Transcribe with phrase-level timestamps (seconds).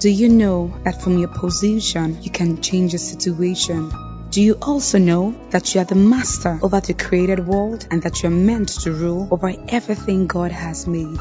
[0.00, 3.92] Do you know that from your position you can change a situation?
[4.30, 8.22] Do you also know that you are the master over the created world and that
[8.22, 11.18] you are meant to rule over everything God has made?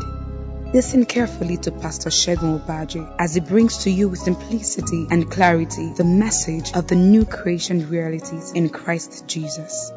[0.74, 5.92] Listen carefully to Pastor Segun Obadje as he brings to you with simplicity and clarity
[5.98, 9.92] the message of the new creation realities in Christ Jesus.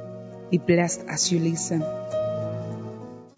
[0.50, 1.84] Be blessed as you listen.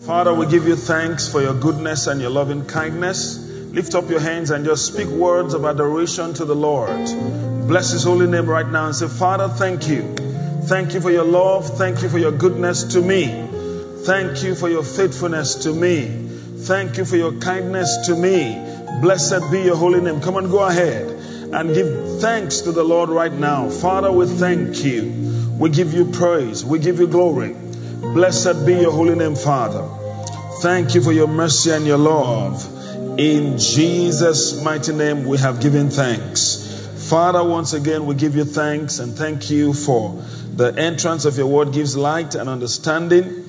[0.00, 3.53] Father, we give you thanks for your goodness and your loving kindness.
[3.74, 7.08] Lift up your hands and just speak words of adoration to the Lord.
[7.66, 10.14] Bless his holy name right now and say, Father, thank you.
[10.62, 11.76] Thank you for your love.
[11.76, 13.26] Thank you for your goodness to me.
[14.04, 16.04] Thank you for your faithfulness to me.
[16.04, 18.54] Thank you for your kindness to me.
[19.00, 20.20] Blessed be your holy name.
[20.20, 21.08] Come on, go ahead
[21.52, 23.70] and give thanks to the Lord right now.
[23.70, 25.50] Father, we thank you.
[25.58, 26.64] We give you praise.
[26.64, 27.56] We give you glory.
[28.00, 29.84] Blessed be your holy name, Father.
[30.60, 32.70] Thank you for your mercy and your love.
[33.18, 37.08] In Jesus' mighty name, we have given thanks.
[37.08, 40.20] Father, once again, we give you thanks and thank you for
[40.56, 43.48] the entrance of your word gives light and understanding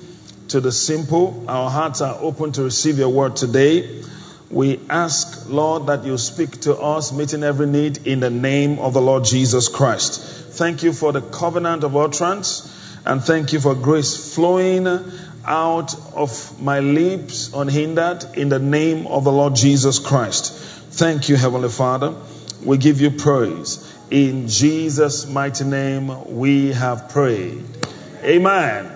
[0.50, 1.46] to the simple.
[1.48, 4.04] Our hearts are open to receive your word today.
[4.52, 8.94] We ask, Lord, that you speak to us, meeting every need in the name of
[8.94, 10.22] the Lord Jesus Christ.
[10.58, 12.72] Thank you for the covenant of utterance,
[13.06, 14.86] and thank you for grace flowing
[15.46, 20.54] out of my lips unhindered in the name of the Lord Jesus Christ.
[20.54, 22.16] Thank you, Heavenly Father.
[22.64, 23.94] We give you praise.
[24.10, 27.64] In Jesus' mighty name, we have prayed.
[28.24, 28.92] Amen.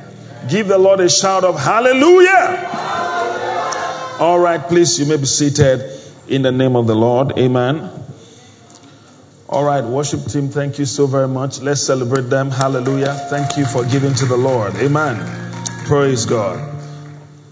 [0.49, 2.67] Give the Lord a shout of hallelujah.
[4.19, 5.91] All right, please, you may be seated
[6.27, 7.37] in the name of the Lord.
[7.37, 7.89] Amen.
[9.47, 11.59] All right, worship team, thank you so very much.
[11.59, 12.51] Let's celebrate them.
[12.51, 13.13] Hallelujah.
[13.29, 14.75] Thank you for giving to the Lord.
[14.75, 15.48] Amen.
[15.89, 16.59] Praise God.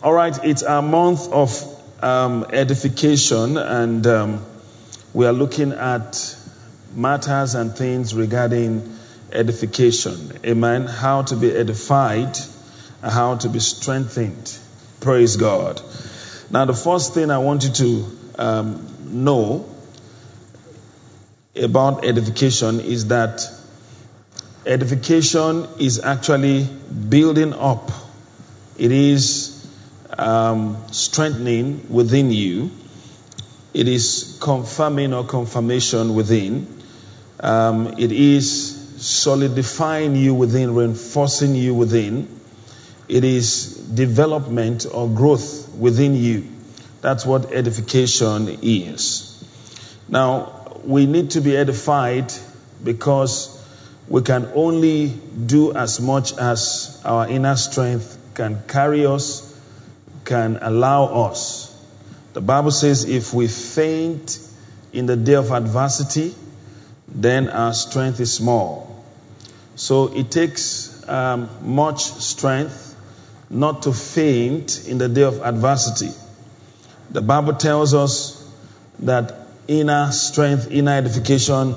[0.03, 4.45] All right, it's our month of um, edification, and um,
[5.11, 6.37] we are looking at
[6.93, 8.95] matters and things regarding
[9.31, 10.33] edification.
[10.45, 10.85] Amen.
[10.85, 12.37] How to be edified
[13.01, 14.55] how to be strengthened.
[14.99, 15.81] Praise God.
[16.51, 18.05] Now, the first thing I want you to
[18.37, 19.67] um, know
[21.55, 23.41] about edification is that
[24.63, 26.67] edification is actually
[27.09, 27.89] building up,
[28.77, 29.67] it is
[30.17, 32.71] um, strengthening within you,
[33.73, 36.81] it is confirming or confirmation within,
[37.39, 42.37] um, it is solidifying you within, reinforcing you within
[43.07, 46.47] it is development or growth within you.
[47.01, 49.23] That's what edification is.
[50.09, 52.33] Now, we need to be edified
[52.83, 53.53] because
[54.09, 59.59] we can only do as much as our inner strength can carry us,
[60.23, 61.73] can allow us.
[62.33, 64.39] The Bible says if we faint
[64.93, 66.35] in the day of adversity,
[67.07, 69.03] then our strength is small.
[69.75, 72.95] So it takes um, much strength
[73.49, 76.11] not to faint in the day of adversity.
[77.09, 78.35] The Bible tells us
[78.99, 79.33] that
[79.67, 81.75] inner strength, inner edification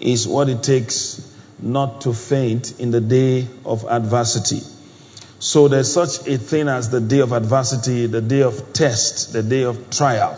[0.00, 1.24] is what it takes
[1.60, 4.60] not to faint in the day of adversity.
[5.40, 9.42] So there's such a thing as the day of adversity, the day of test, the
[9.42, 10.36] day of trial,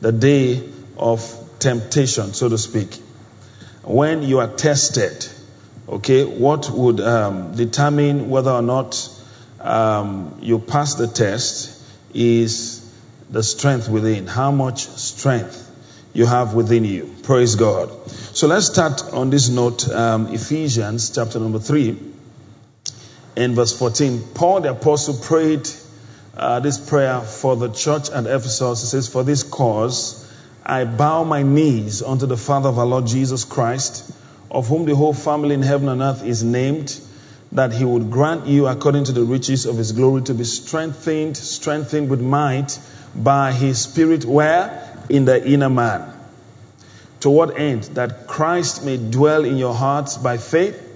[0.00, 0.62] the day
[0.96, 1.20] of
[1.58, 2.94] temptation, so to speak.
[3.82, 5.26] When you are tested,
[5.88, 9.10] okay, what would um, determine whether or not
[9.60, 11.82] um, you pass the test
[12.14, 12.88] is
[13.28, 14.28] the strength within.
[14.28, 15.64] How much strength
[16.14, 17.12] you have within you.
[17.24, 17.90] Praise God.
[18.08, 22.17] So let's start on this note, um, Ephesians chapter number 3
[23.38, 24.22] and verse 14.
[24.34, 25.68] Paul the apostle prayed
[26.36, 28.80] uh, this prayer for the church at Ephesus.
[28.80, 30.28] He says, For this cause
[30.64, 34.10] I bow my knees unto the Father of our Lord Jesus Christ,
[34.50, 37.00] of whom the whole family in heaven and earth is named
[37.52, 41.36] that he would grant you, according to the riches of his glory, to be strengthened,
[41.36, 42.78] strengthened with might
[43.14, 44.84] by his spirit, where?
[45.08, 46.12] In the inner man.
[47.20, 47.84] To what end?
[47.94, 50.87] That Christ may dwell in your hearts by faith,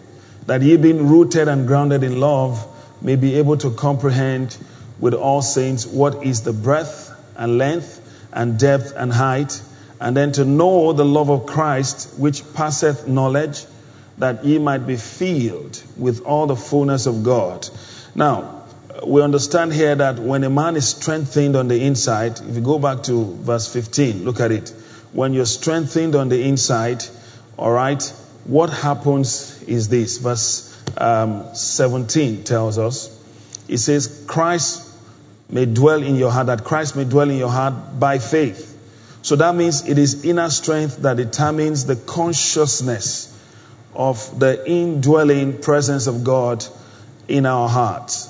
[0.46, 2.66] that ye, being rooted and grounded in love,
[3.00, 4.56] may be able to comprehend
[4.98, 8.00] with all saints what is the breadth and length
[8.32, 9.60] and depth and height,
[10.00, 13.64] and then to know the love of Christ, which passeth knowledge
[14.18, 17.68] that ye might be filled with all the fullness of God.
[18.14, 18.62] Now,
[19.06, 22.78] we understand here that when a man is strengthened on the inside, if you go
[22.78, 24.68] back to verse 15, look at it.
[25.12, 27.04] When you're strengthened on the inside,
[27.56, 28.02] all right,
[28.44, 30.18] what happens is this.
[30.18, 33.18] Verse um, 17 tells us,
[33.68, 34.88] it says, Christ
[35.48, 38.68] may dwell in your heart, that Christ may dwell in your heart by faith.
[39.22, 43.28] So that means it is inner strength that determines the consciousness
[43.94, 46.64] of the indwelling presence of God
[47.28, 48.28] in our hearts.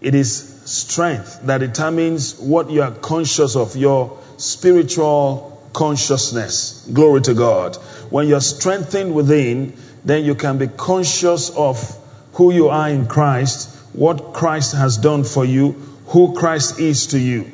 [0.00, 6.88] It is strength that determines what you are conscious of, your spiritual consciousness.
[6.92, 7.76] Glory to God.
[8.08, 11.96] When you're strengthened within, then you can be conscious of
[12.34, 15.72] who you are in Christ, what Christ has done for you,
[16.06, 17.50] who Christ is to you.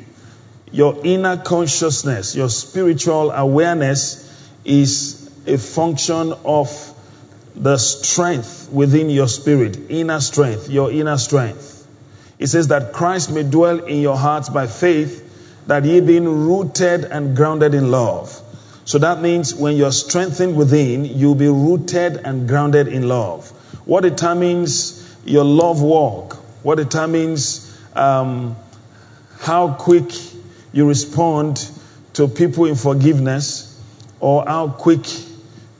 [0.71, 4.23] Your inner consciousness, your spiritual awareness
[4.65, 6.93] is a function of
[7.55, 11.87] the strength within your spirit, inner strength, your inner strength.
[12.37, 15.23] It says that Christ may dwell in your hearts by faith,
[15.67, 18.41] that ye being rooted and grounded in love.
[18.87, 23.49] So that means when you're strengthened within, you'll be rooted and grounded in love.
[23.85, 26.35] What determines your love walk?
[26.63, 28.55] What determines um,
[29.39, 30.13] how quick
[30.71, 31.69] you respond
[32.13, 33.77] to people in forgiveness
[34.21, 35.05] or how quick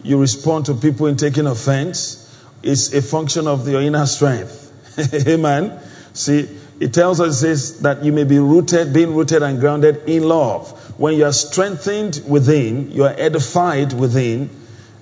[0.03, 4.69] you respond to people in taking offense is a function of your inner strength.
[5.29, 5.79] Amen.
[6.11, 6.49] See,
[6.81, 10.86] it tells us this that you may be rooted, being rooted and grounded in love.
[10.97, 14.49] When you are strengthened within, you are edified within,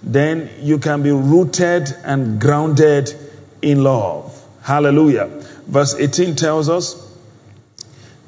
[0.03, 3.13] then you can be rooted and grounded
[3.61, 4.31] in love.
[4.61, 5.27] Hallelujah.
[5.67, 7.01] Verse 18 tells us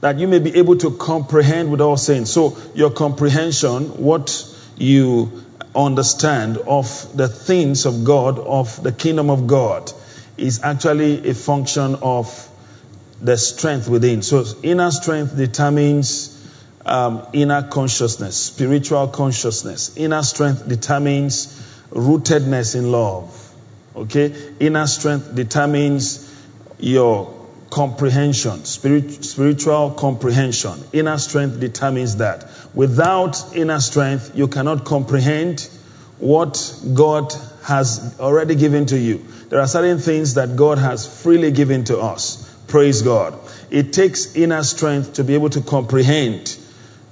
[0.02, 2.32] that you may be able to comprehend with all saints.
[2.32, 4.48] So, your comprehension, what
[4.78, 5.44] you
[5.76, 9.92] understand of the things of God, of the kingdom of God,
[10.38, 12.50] is actually a function of
[13.22, 14.22] the strength within.
[14.22, 16.37] So, inner strength determines
[16.88, 19.96] um, inner consciousness, spiritual consciousness.
[19.98, 21.48] Inner strength determines
[21.92, 23.54] rootedness in love.
[23.96, 24.34] Okay?
[24.60, 26.24] Inner strength determines
[26.80, 27.34] your
[27.70, 30.74] comprehension, spirit, spiritual comprehension.
[30.94, 32.50] Inner strength determines that.
[32.74, 35.68] Without inner strength, you cannot comprehend
[36.20, 37.34] what God
[37.64, 39.26] has already given to you.
[39.50, 42.44] There are certain things that God has freely given to us.
[42.68, 43.38] Praise God.
[43.70, 46.58] It takes inner strength to be able to comprehend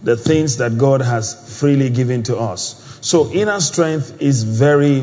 [0.05, 2.99] the things that God has freely given to us.
[3.01, 5.01] So, inner strength is very,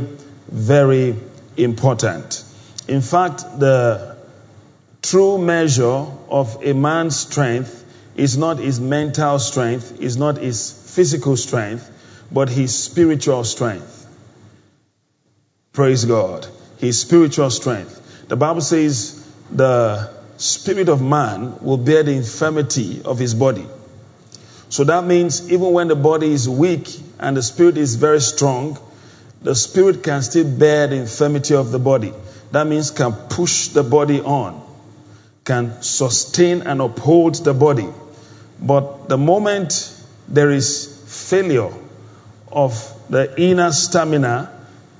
[0.48, 1.16] very
[1.56, 2.44] important.
[2.86, 4.16] In fact, the
[5.02, 7.84] true measure of a man's strength
[8.14, 11.90] is not his mental strength, is not his physical strength,
[12.30, 14.06] but his spiritual strength.
[15.72, 16.46] Praise God.
[16.78, 18.28] His spiritual strength.
[18.28, 23.66] The Bible says the spirit of man will bear the infirmity of his body.
[24.72, 26.88] So that means even when the body is weak
[27.18, 28.78] and the spirit is very strong,
[29.42, 32.14] the spirit can still bear the infirmity of the body.
[32.52, 34.66] That means can push the body on,
[35.44, 37.86] can sustain and uphold the body.
[38.62, 39.94] But the moment
[40.26, 40.86] there is
[41.28, 41.70] failure
[42.50, 42.72] of
[43.10, 44.50] the inner stamina,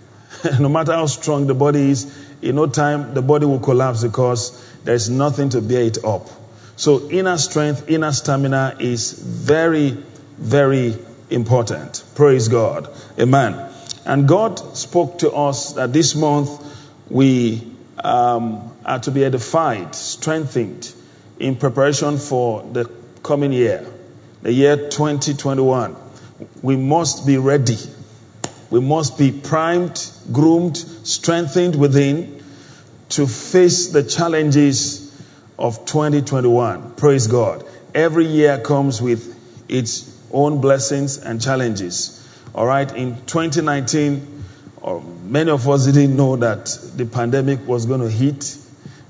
[0.61, 4.53] no matter how strong the body is, in no time the body will collapse because
[4.85, 6.29] there's nothing to bear it up.
[6.83, 9.97] So, inner strength, inner stamina is very,
[10.37, 10.99] very
[11.31, 12.03] important.
[12.17, 12.89] Praise God.
[13.21, 13.71] Amen.
[14.05, 16.51] And God spoke to us that this month
[17.09, 17.63] we
[18.03, 20.93] um, are to be edified, strengthened
[21.39, 22.91] in preparation for the
[23.23, 23.87] coming year,
[24.43, 25.95] the year 2021.
[26.63, 27.79] We must be ready.
[28.71, 32.43] We must be primed, groomed, strengthened within
[33.11, 35.02] to face the challenges
[35.59, 36.95] of 2021.
[36.95, 37.65] Praise God.
[37.95, 42.19] Every year comes with its own blessings and challenges.
[42.55, 44.45] All right, in 2019,
[44.83, 46.67] uh, many of us didn't know that
[46.97, 48.57] the pandemic was going to hit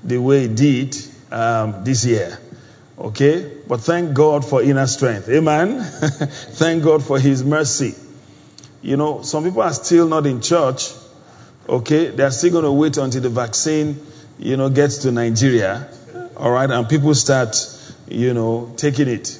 [0.03, 0.95] the way it did
[1.31, 2.37] um, this year.
[2.97, 5.27] Okay, but thank God for inner strength.
[5.29, 5.81] Amen.
[5.83, 7.95] thank God for His mercy.
[8.81, 10.91] You know, some people are still not in church
[11.67, 14.05] Okay, they're still going to wait until the vaccine,
[14.37, 15.89] you know, gets to Nigeria.
[16.35, 17.55] All right, and people start,
[18.07, 19.39] you know, taking it.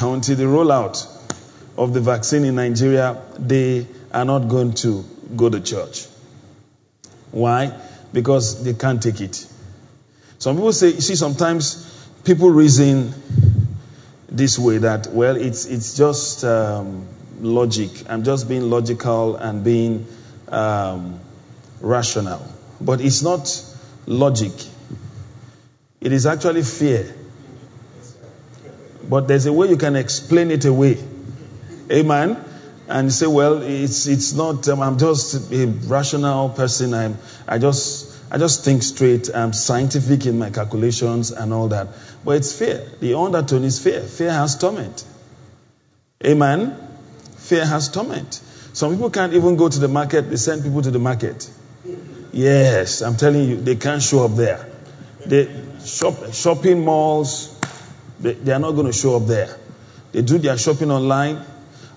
[0.00, 1.06] Until the rollout
[1.76, 5.04] of the vaccine in Nigeria, they are not going to
[5.36, 6.06] go to church.
[7.30, 7.78] Why?
[8.12, 9.46] Because they can't take it.
[10.38, 13.12] Some people say, you see, sometimes people reason
[14.28, 17.06] this way that, well, it's, it's just um,
[17.40, 17.90] logic.
[18.08, 20.06] I'm just being logical and being
[20.48, 21.20] um,
[21.80, 22.42] rational.
[22.80, 23.62] But it's not
[24.06, 24.52] logic,
[26.02, 27.14] it is actually fear.
[29.08, 30.98] But there's a way you can explain it away.
[31.90, 32.44] Amen.
[32.88, 34.68] And say, well, it's it's not.
[34.68, 36.92] Um, I'm just a rational person.
[36.92, 37.16] I'm.
[37.46, 38.10] I just.
[38.30, 39.30] I just think straight.
[39.34, 41.88] I'm scientific in my calculations and all that.
[42.24, 42.84] But it's fear.
[43.00, 44.00] The undertone is fear.
[44.00, 45.04] Fear has torment.
[46.24, 46.76] Amen.
[47.36, 48.40] Fear has torment.
[48.72, 51.50] Some people can't even go to the market, they send people to the market.
[52.32, 54.66] Yes, I'm telling you, they can't show up there.
[55.26, 55.44] The
[55.84, 57.58] shop, shopping malls,
[58.20, 59.56] they, they are not going to show up there.
[60.12, 61.42] They do their shopping online,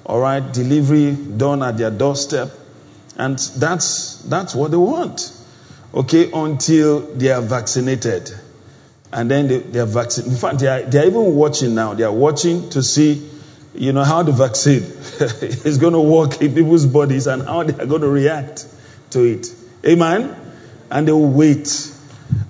[0.06, 2.50] all right, delivery done at their doorstep,
[3.18, 5.32] and that's that's what they want.
[5.94, 8.32] Okay, until they are vaccinated,
[9.12, 10.34] and then they, they are vaccinated.
[10.34, 11.94] In fact, they are, they are even watching now.
[11.94, 13.30] They are watching to see,
[13.74, 14.84] you know, how the vaccine
[15.66, 18.66] is going to work in people's bodies and how they are going to react
[19.12, 19.48] to it.
[19.86, 20.36] Amen.
[20.92, 21.95] And they will wait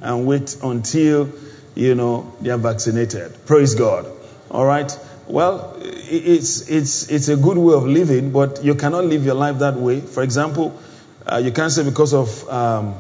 [0.02, 1.30] and wait until
[1.76, 3.46] you know they are vaccinated.
[3.46, 4.06] Praise God.
[4.52, 4.92] All right.
[5.28, 9.60] Well, it's it's it's a good way of living, but you cannot live your life
[9.60, 10.02] that way.
[10.02, 10.80] For example,
[11.26, 12.96] uh, you can't say because of um,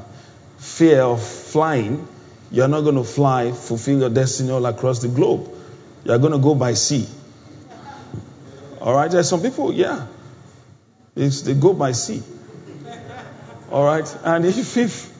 [0.57, 2.07] fear of flying,
[2.51, 5.49] you're not going to fly, fulfill your destiny all across the globe.
[6.03, 7.07] You're going to go by sea.
[8.81, 9.09] All right.
[9.09, 10.07] There's some people, yeah,
[11.15, 12.21] it's, they go by sea.
[13.71, 14.17] All right.
[14.23, 15.14] And if if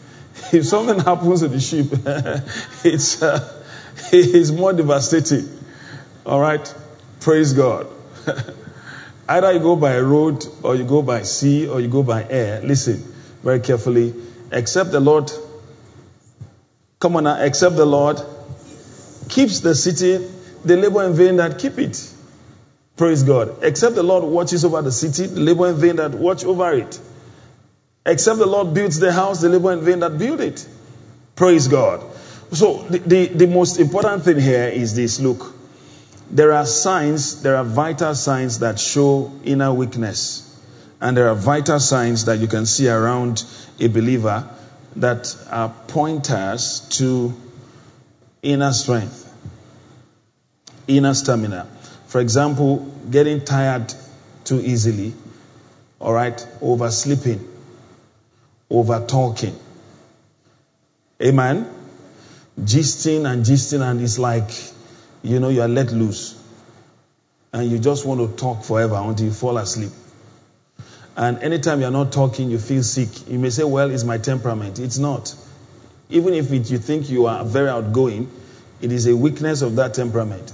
[0.55, 1.88] if something happens to the ship,
[2.85, 3.63] it's, uh,
[4.12, 5.50] it's more devastating.
[6.25, 6.74] All right?
[7.19, 7.88] Praise God.
[9.27, 12.62] Either you go by road, or you go by sea, or you go by air.
[12.62, 13.03] Listen
[13.43, 14.13] very carefully.
[14.51, 15.31] Except the Lord,
[17.00, 18.19] come on now, except the Lord
[19.29, 20.25] keeps the city,
[20.63, 22.12] the labor in vain that keep it.
[22.95, 23.63] Praise God.
[23.63, 27.00] Except the Lord watches over the city, the labor in vain that watch over it.
[28.05, 30.67] Except the Lord builds the house, the labor in vain that build it.
[31.35, 32.03] Praise God.
[32.51, 35.53] So the, the, the most important thing here is this look.
[36.29, 40.41] There are signs, there are vital signs that show inner weakness.
[41.01, 43.43] And there are vital signs that you can see around
[43.79, 44.47] a believer
[44.95, 47.33] that are pointers to
[48.41, 49.31] inner strength,
[50.88, 51.67] inner stamina.
[52.07, 52.77] For example,
[53.12, 53.93] getting tired
[54.45, 55.13] too easily,
[56.00, 57.45] all right, oversleeping,
[58.69, 59.57] over talking.
[61.22, 61.69] Amen.
[62.60, 64.50] Gisting and gisting, and it's like,
[65.24, 66.41] you know, you are let loose.
[67.53, 69.91] And you just want to talk forever until you fall asleep.
[71.15, 73.29] And anytime you're not talking, you feel sick.
[73.29, 74.79] You may say, well, it's my temperament.
[74.79, 75.34] It's not.
[76.10, 78.29] Even if it, you think you are very outgoing,
[78.81, 80.53] it is a weakness of that temperament.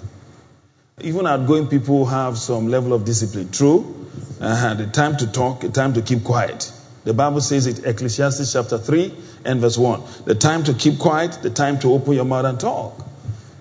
[1.02, 3.52] Even outgoing people have some level of discipline.
[3.52, 4.08] True.
[4.40, 4.76] Uh-huh.
[4.76, 6.72] The time to talk, the time to keep quiet.
[7.04, 9.14] The Bible says it, Ecclesiastes chapter 3
[9.46, 10.02] and verse 1.
[10.26, 13.06] The time to keep quiet, the time to open your mouth and talk.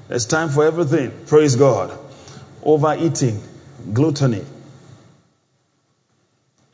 [0.08, 1.12] There's time for everything.
[1.26, 1.96] Praise God.
[2.62, 3.40] Overeating,
[3.92, 4.44] gluttony.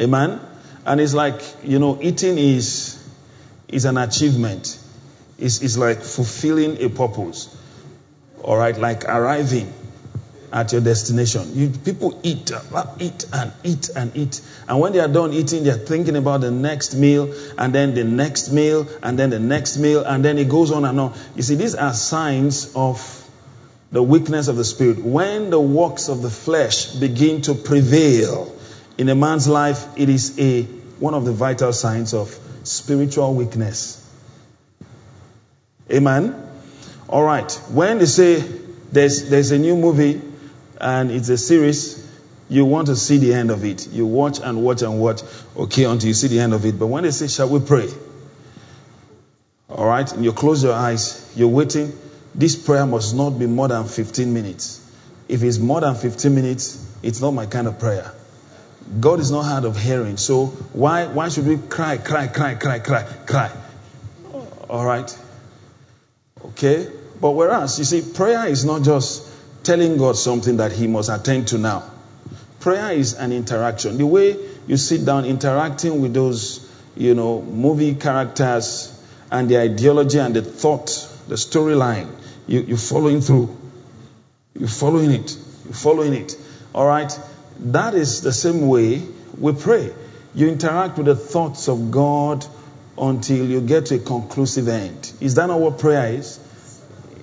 [0.00, 0.40] Amen.
[0.85, 3.02] And it's like, you know, eating is
[3.68, 4.78] is an achievement.
[5.38, 7.54] It's, it's like fulfilling a purpose.
[8.42, 9.73] All right, like arriving
[10.53, 11.50] at your destination.
[11.55, 14.41] You, people eat, uh, eat and eat and eat.
[14.69, 18.05] And when they are done eating, they're thinking about the next meal and then the
[18.05, 21.15] next meal and then the next meal and then it goes on and on.
[21.35, 23.23] You see, these are signs of
[23.93, 24.99] the weakness of the spirit.
[24.99, 28.55] When the works of the flesh begin to prevail
[28.99, 30.62] in a man's life, it is a
[30.99, 34.03] one of the vital signs of spiritual weakness.
[35.91, 36.43] Amen.
[37.09, 37.53] All right.
[37.71, 38.41] When they say
[38.93, 40.21] there's there's a new movie
[40.80, 42.06] and it's a series,
[42.49, 43.88] you want to see the end of it.
[43.88, 45.23] You watch and watch and watch,
[45.56, 46.78] okay, until you see the end of it.
[46.78, 47.88] But when they say, Shall we pray?
[49.68, 51.92] All right, and you close your eyes, you're waiting.
[52.35, 54.83] This prayer must not be more than 15 minutes.
[55.28, 58.12] If it's more than 15 minutes, it's not my kind of prayer.
[59.00, 60.16] God is not hard of hearing.
[60.16, 63.50] So why why should we cry, cry, cry, cry, cry, cry?
[64.71, 65.18] All right.
[66.45, 66.88] Okay.
[67.21, 69.25] But whereas you see, prayer is not just
[69.66, 71.82] telling God something that He must attend to now.
[72.61, 73.99] Prayer is an interaction.
[73.99, 74.37] The way
[74.68, 78.92] you sit down interacting with those, you know, movie characters
[79.30, 80.87] and the ideology and the thought,
[81.26, 82.08] the storyline,
[82.46, 83.56] you, you're following through.
[84.54, 85.37] You're following it.
[85.64, 86.38] You're following it.
[86.73, 87.12] All right?
[87.58, 89.02] That is the same way
[89.37, 89.92] we pray.
[90.32, 92.46] You interact with the thoughts of God
[92.96, 95.12] until you get to a conclusive end.
[95.20, 96.38] Is that not what prayer is?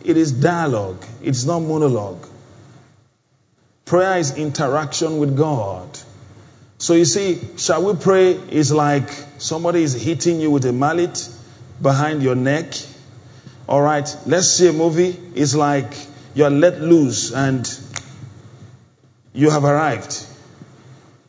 [0.04, 2.28] It is dialogue, it's not monologue.
[3.94, 5.88] Prayer is interaction with God.
[6.80, 9.08] So you see, shall we pray is like
[9.38, 11.30] somebody is hitting you with a mallet
[11.80, 12.74] behind your neck.
[13.70, 15.16] All right, let's see a movie.
[15.36, 15.94] It's like
[16.34, 17.70] you're let loose and
[19.32, 20.26] you have arrived.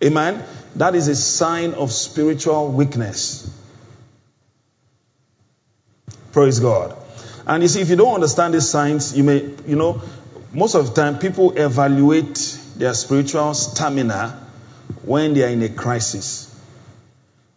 [0.02, 0.42] Amen.
[0.76, 3.54] That is a sign of spiritual weakness.
[6.32, 6.96] Praise God.
[7.46, 10.00] And you see, if you don't understand these signs, you may, you know,
[10.54, 14.40] most of the time people evaluate their spiritual stamina
[15.02, 16.50] when they are in a crisis.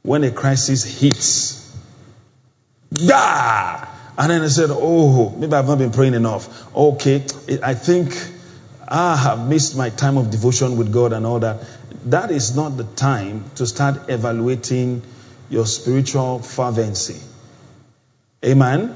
[0.01, 1.75] When a crisis hits.
[2.91, 3.87] Yeah!
[4.17, 6.75] And then they said, Oh, maybe I've not been praying enough.
[6.75, 7.23] Okay,
[7.61, 8.15] I think
[8.87, 11.63] I have missed my time of devotion with God and all that.
[12.05, 15.03] That is not the time to start evaluating
[15.49, 17.21] your spiritual fervency.
[18.43, 18.95] Amen.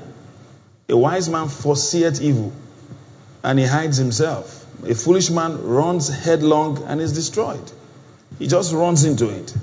[0.89, 2.51] A wise man foreseeth evil
[3.43, 4.65] and he hides himself.
[4.87, 7.71] A foolish man runs headlong and is destroyed.
[8.39, 9.53] He just runs into it.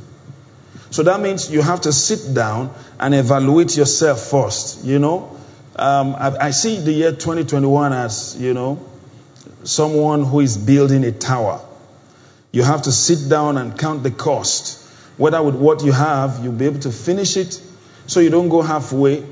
[0.91, 4.85] So that means you have to sit down and evaluate yourself first.
[4.85, 5.37] You know,
[5.77, 8.85] um, I, I see the year 2021 as, you know,
[9.65, 11.61] someone who is building a tower.
[12.53, 14.85] You have to sit down and count the cost.
[15.19, 17.61] Whether with what you have, you'll be able to finish it
[18.07, 19.25] so you don't go halfway.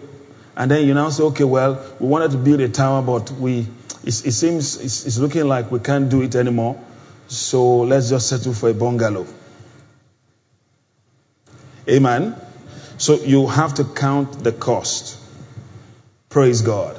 [0.56, 3.66] And then you now say, okay, well, we wanted to build a tower, but we,
[4.06, 6.80] it, seems it's, it's looking like we can't do it anymore.
[7.28, 9.26] So let's just settle for a bungalow.
[11.88, 12.36] Amen.
[12.98, 15.18] So you have to count the cost.
[16.28, 16.96] Praise God.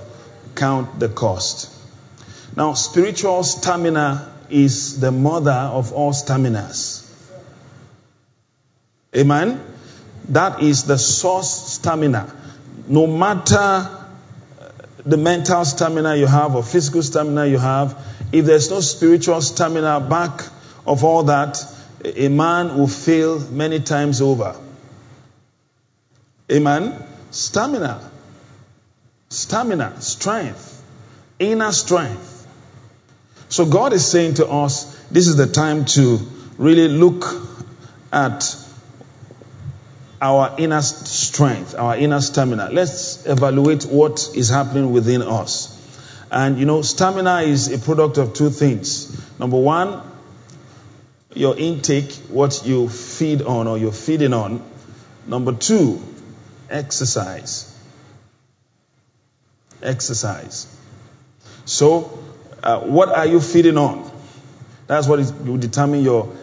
[0.56, 1.74] Count the cost.
[2.56, 7.04] Now, spiritual stamina is the mother of all staminas.
[9.16, 9.62] Amen.
[10.30, 12.34] That is the source stamina.
[12.88, 13.97] No matter
[15.08, 17.98] the mental stamina you have or physical stamina you have,
[18.32, 20.42] if there's no spiritual stamina back
[20.86, 21.64] of all that,
[22.04, 24.56] a man will fail many times over.
[26.52, 26.94] Amen.
[27.32, 28.12] Stamina.
[29.30, 30.84] Stamina, strength,
[31.40, 32.48] inner strength.
[33.50, 36.20] So God is saying to us, this is the time to
[36.58, 37.26] really look
[38.12, 38.56] at
[40.21, 42.69] our inner strength, our inner stamina.
[42.71, 45.74] Let's evaluate what is happening within us.
[46.31, 49.39] And you know, stamina is a product of two things.
[49.39, 50.01] Number one,
[51.33, 54.63] your intake, what you feed on or you're feeding on.
[55.27, 56.01] Number two,
[56.69, 57.73] exercise.
[59.82, 60.73] Exercise.
[61.65, 62.23] So,
[62.63, 64.10] uh, what are you feeding on?
[64.88, 66.34] That's what will determine your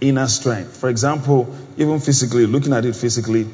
[0.00, 0.76] inner strength.
[0.76, 3.46] For example, even physically, looking at it physically,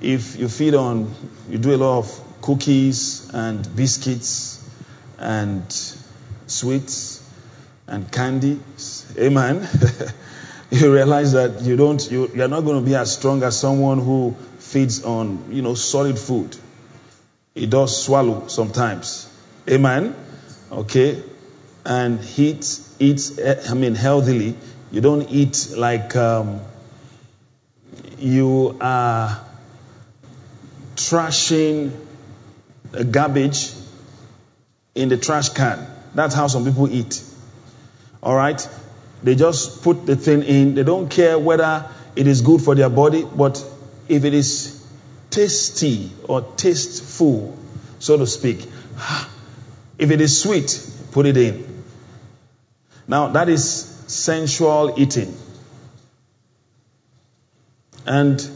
[0.00, 1.14] if you feed on,
[1.48, 4.62] you do a lot of cookies and biscuits
[5.18, 5.62] and
[6.46, 7.22] sweets
[7.86, 9.68] and candies, amen.
[10.70, 13.98] you realize that you don't, you, you're not going to be as strong as someone
[13.98, 16.56] who feeds on, you know, solid food.
[17.54, 19.30] It does swallow sometimes.
[19.68, 20.14] Amen.
[20.72, 21.22] Okay.
[21.84, 24.56] And eat, eats, eh, I mean, healthily.
[24.94, 26.60] You don't eat like um,
[28.16, 29.40] you are
[30.94, 31.90] trashing
[33.10, 33.72] garbage
[34.94, 35.84] in the trash can.
[36.14, 37.20] That's how some people eat.
[38.22, 38.68] All right?
[39.24, 40.76] They just put the thing in.
[40.76, 43.66] They don't care whether it is good for their body, but
[44.08, 44.80] if it is
[45.30, 47.58] tasty or tasteful,
[47.98, 48.64] so to speak,
[49.98, 51.82] if it is sweet, put it in.
[53.08, 55.36] Now, that is sensual eating.
[58.06, 58.46] And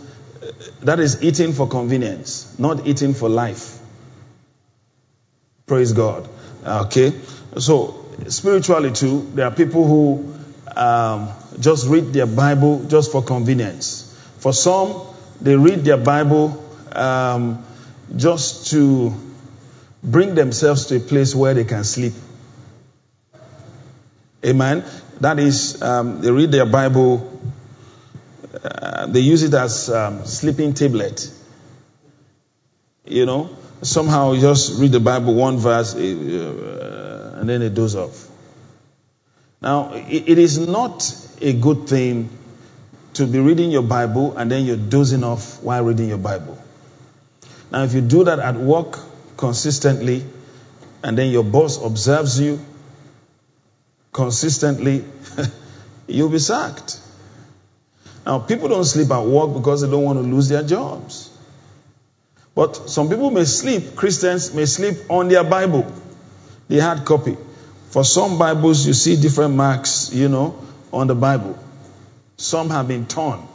[0.83, 3.79] that is eating for convenience, not eating for life.
[5.67, 6.29] Praise God.
[6.67, 7.13] Okay?
[7.59, 10.35] So, spiritually, too, there are people who
[10.77, 11.31] um,
[11.61, 14.05] just read their Bible just for convenience.
[14.39, 15.01] For some,
[15.41, 17.65] they read their Bible um,
[18.17, 19.15] just to
[20.03, 22.15] bring themselves to a place where they can sleep.
[24.45, 24.85] Amen.
[25.21, 27.41] That is, um, they read their Bible,
[28.63, 31.31] uh, they use it as um, sleeping tablet.
[33.05, 33.51] You know,
[33.83, 38.29] somehow you just read the Bible one verse uh, and then it does off.
[39.61, 42.31] Now, it, it is not a good thing
[43.15, 46.59] to be reading your Bible and then you're dozing off while reading your Bible.
[47.73, 48.99] Now, if you do that at work
[49.37, 50.25] consistently
[51.03, 52.61] and then your boss observes you
[54.19, 55.05] consistently,
[56.09, 57.01] you'll be sacked.
[58.27, 61.31] Now, people don't sleep at work because they don't want to lose their jobs.
[62.57, 65.87] But some people may sleep, Christians may sleep on their Bible,
[66.67, 67.37] the hard copy.
[67.91, 70.59] For some Bibles, you see different marks, you know,
[70.93, 71.57] on the Bible.
[72.37, 73.47] Some have been torn.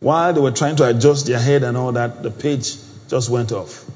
[0.00, 2.74] While they were trying to adjust their head and all that, the page
[3.08, 3.88] just went off.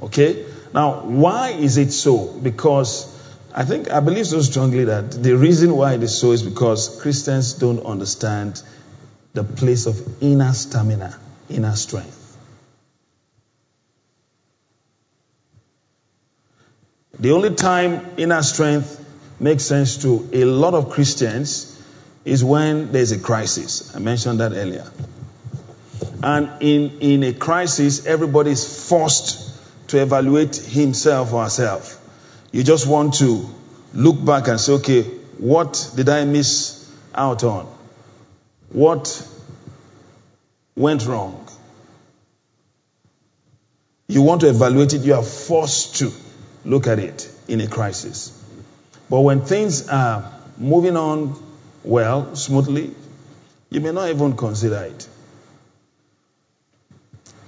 [0.00, 0.46] Okay?
[0.72, 2.26] Now, why is it so?
[2.26, 3.15] Because
[3.58, 7.00] I think, I believe so strongly that the reason why it is so is because
[7.00, 8.62] Christians don't understand
[9.32, 12.36] the place of inner stamina, inner strength.
[17.18, 19.02] The only time inner strength
[19.40, 21.80] makes sense to a lot of Christians
[22.26, 23.96] is when there's a crisis.
[23.96, 24.86] I mentioned that earlier.
[26.22, 32.02] And in, in a crisis, everybody is forced to evaluate himself or herself.
[32.56, 33.46] You just want to
[33.92, 35.02] look back and say, okay,
[35.36, 37.66] what did I miss out on?
[38.70, 39.28] What
[40.74, 41.46] went wrong?
[44.08, 46.10] You want to evaluate it, you are forced to
[46.64, 48.32] look at it in a crisis.
[49.10, 51.36] But when things are moving on
[51.84, 52.94] well, smoothly,
[53.68, 55.06] you may not even consider it.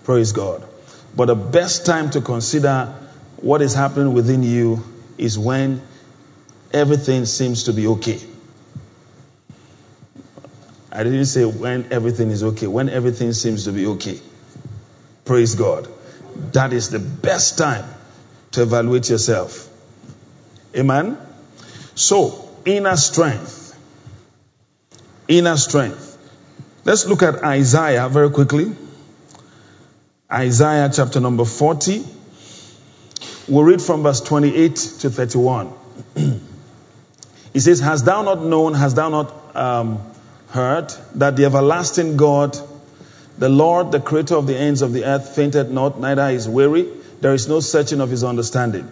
[0.05, 0.63] Praise God.
[1.17, 2.95] But the best time to consider
[3.39, 4.85] what is happening within you
[5.19, 5.83] is when
[6.73, 8.21] everything seems to be okay.
[10.91, 14.19] I didn't say when everything is okay, when everything seems to be okay.
[15.25, 15.89] Praise God.
[16.53, 17.85] That is the best time
[18.53, 19.69] to evaluate yourself.
[20.75, 21.19] Amen?
[21.95, 23.79] So, inner strength.
[25.29, 26.17] Inner strength.
[26.85, 28.73] Let's look at Isaiah very quickly.
[30.33, 32.05] Isaiah chapter number 40.
[33.49, 35.73] We'll read from verse 28 to 31.
[37.53, 40.01] he says, Hast thou not known, hast thou not um,
[40.51, 42.59] heard that the everlasting God,
[43.39, 46.89] the Lord, the creator of the ends of the earth, fainted not, neither is weary.
[47.21, 48.89] There is no searching of his understanding.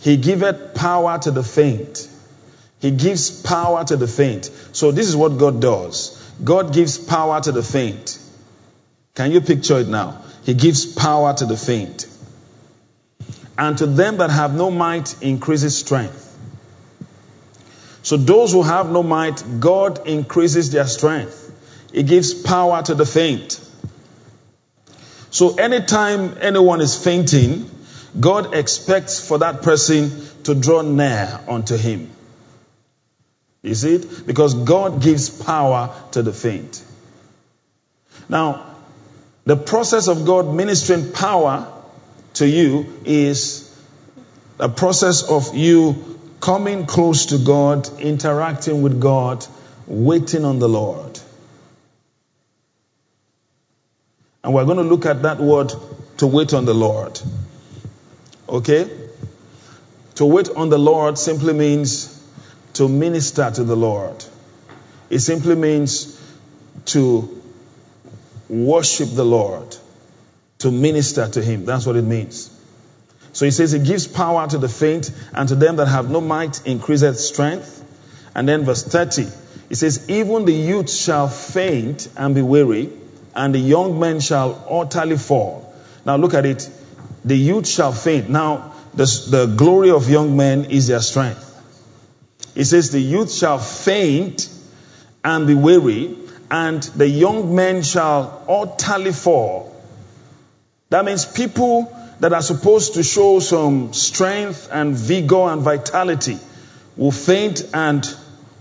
[0.00, 2.08] He giveth power to the faint.
[2.80, 4.50] He gives power to the faint.
[4.72, 6.18] So this is what God does.
[6.42, 8.18] God gives power to the faint.
[9.14, 10.22] Can you picture it now?
[10.44, 12.06] He gives power to the faint.
[13.58, 16.28] And to them that have no might increases strength.
[18.02, 21.38] So those who have no might, God increases their strength.
[21.92, 23.60] He gives power to the faint.
[25.30, 27.70] So anytime anyone is fainting,
[28.18, 30.10] God expects for that person
[30.44, 32.10] to draw near unto him.
[33.62, 34.26] Is it?
[34.26, 36.82] Because God gives power to the faint.
[38.28, 38.76] Now,
[39.44, 41.81] the process of God ministering power
[42.34, 43.68] to you is
[44.58, 49.46] a process of you coming close to God, interacting with God,
[49.86, 51.18] waiting on the Lord.
[54.44, 55.72] And we're going to look at that word
[56.18, 57.20] to wait on the Lord.
[58.48, 58.90] Okay?
[60.16, 62.08] To wait on the Lord simply means
[62.74, 64.24] to minister to the Lord.
[65.10, 66.18] It simply means
[66.86, 67.42] to
[68.48, 69.76] worship the Lord,
[70.62, 71.64] to minister to Him.
[71.64, 72.50] That's what it means.
[73.32, 76.20] So he says, He gives power to the faint, and to them that have no
[76.20, 77.78] might increaseth strength.
[78.34, 79.26] And then verse 30,
[79.68, 82.90] he says, Even the youth shall faint and be weary,
[83.34, 85.74] and the young men shall utterly fall.
[86.04, 86.68] Now look at it.
[87.24, 88.28] The youth shall faint.
[88.28, 91.48] Now, the, the glory of young men is their strength.
[92.54, 94.48] He says, The youth shall faint
[95.24, 96.18] and be weary,
[96.50, 99.71] and the young men shall utterly fall.
[100.92, 106.38] That means people that are supposed to show some strength and vigor and vitality
[106.98, 108.06] will faint and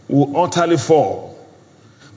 [0.08, 1.38] will utterly fall.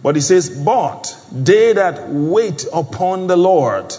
[0.04, 3.92] But he says, But they that wait upon the Lord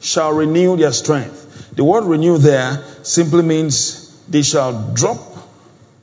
[0.00, 1.76] shall renew their strength.
[1.76, 5.20] The word renew there simply means they shall drop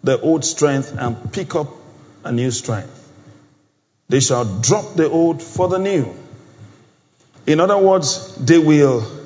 [0.02, 1.68] the old strength and pick up
[2.24, 3.12] a new strength.
[4.08, 6.16] They shall drop the old for the new.
[7.46, 9.17] In other words, they will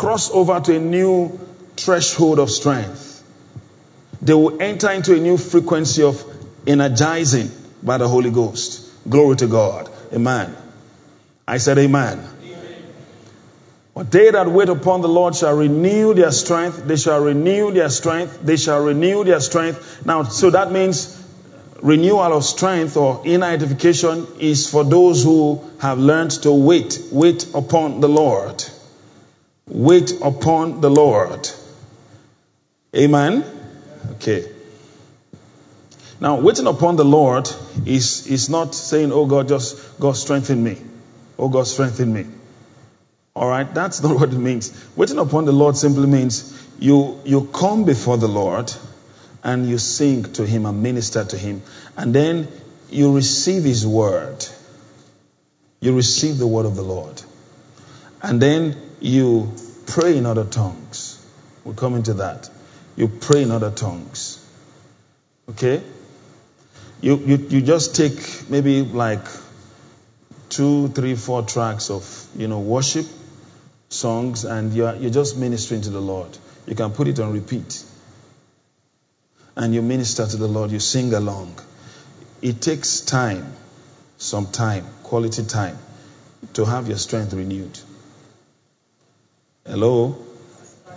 [0.00, 1.38] cross over to a new
[1.76, 3.22] threshold of strength.
[4.22, 6.24] They will enter into a new frequency of
[6.66, 7.50] energizing
[7.82, 8.88] by the Holy Ghost.
[9.06, 9.90] Glory to God.
[10.10, 10.56] Amen.
[11.46, 12.26] I said, Amen.
[13.94, 16.82] But they that wait upon the Lord shall renew their strength.
[16.86, 18.40] They shall renew their strength.
[18.42, 20.06] They shall renew their strength.
[20.06, 21.22] Now, so that means
[21.82, 27.54] renewal of strength or inner edification is for those who have learned to wait, wait
[27.54, 28.64] upon the Lord.
[29.70, 31.48] Wait upon the Lord.
[32.94, 33.44] Amen?
[34.12, 34.50] Okay.
[36.20, 37.48] Now, waiting upon the Lord
[37.86, 40.76] is, is not saying, oh God, just God strengthen me.
[41.38, 42.26] Oh God, strengthen me.
[43.34, 44.72] All right, that's not what it means.
[44.96, 48.72] Waiting upon the Lord simply means you, you come before the Lord
[49.44, 51.62] and you sing to him and minister to him.
[51.96, 52.48] And then
[52.90, 54.44] you receive his word.
[55.80, 57.22] You receive the word of the Lord.
[58.20, 59.54] And then you
[59.90, 61.24] pray in other tongues.
[61.64, 62.50] We'll come into that.
[62.96, 64.44] You pray in other tongues.
[65.50, 65.82] Okay?
[67.02, 69.26] You, you, you just take maybe like
[70.48, 73.06] two, three, four tracks of, you know, worship
[73.88, 76.36] songs and you're, you're just ministering to the Lord.
[76.66, 77.84] You can put it on repeat.
[79.56, 81.54] and you minister to the Lord, you sing along.
[82.40, 83.52] It takes time,
[84.16, 85.78] some time, quality time,
[86.54, 87.78] to have your strength renewed.
[89.70, 90.16] Hello?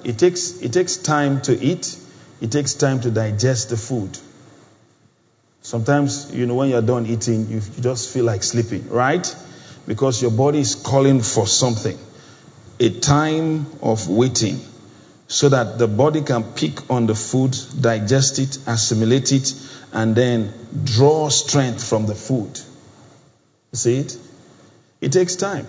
[0.04, 1.96] It takes, it takes time to eat,
[2.42, 4.18] it takes time to digest the food.
[5.62, 9.36] Sometimes, you know, when you're done eating, you, you just feel like sleeping, right?
[9.86, 11.96] Because your body is calling for something.
[12.80, 14.60] A time of waiting
[15.28, 19.54] so that the body can pick on the food, digest it, assimilate it,
[19.92, 20.52] and then
[20.84, 22.60] draw strength from the food.
[23.72, 24.18] You see it?
[25.00, 25.68] It takes time.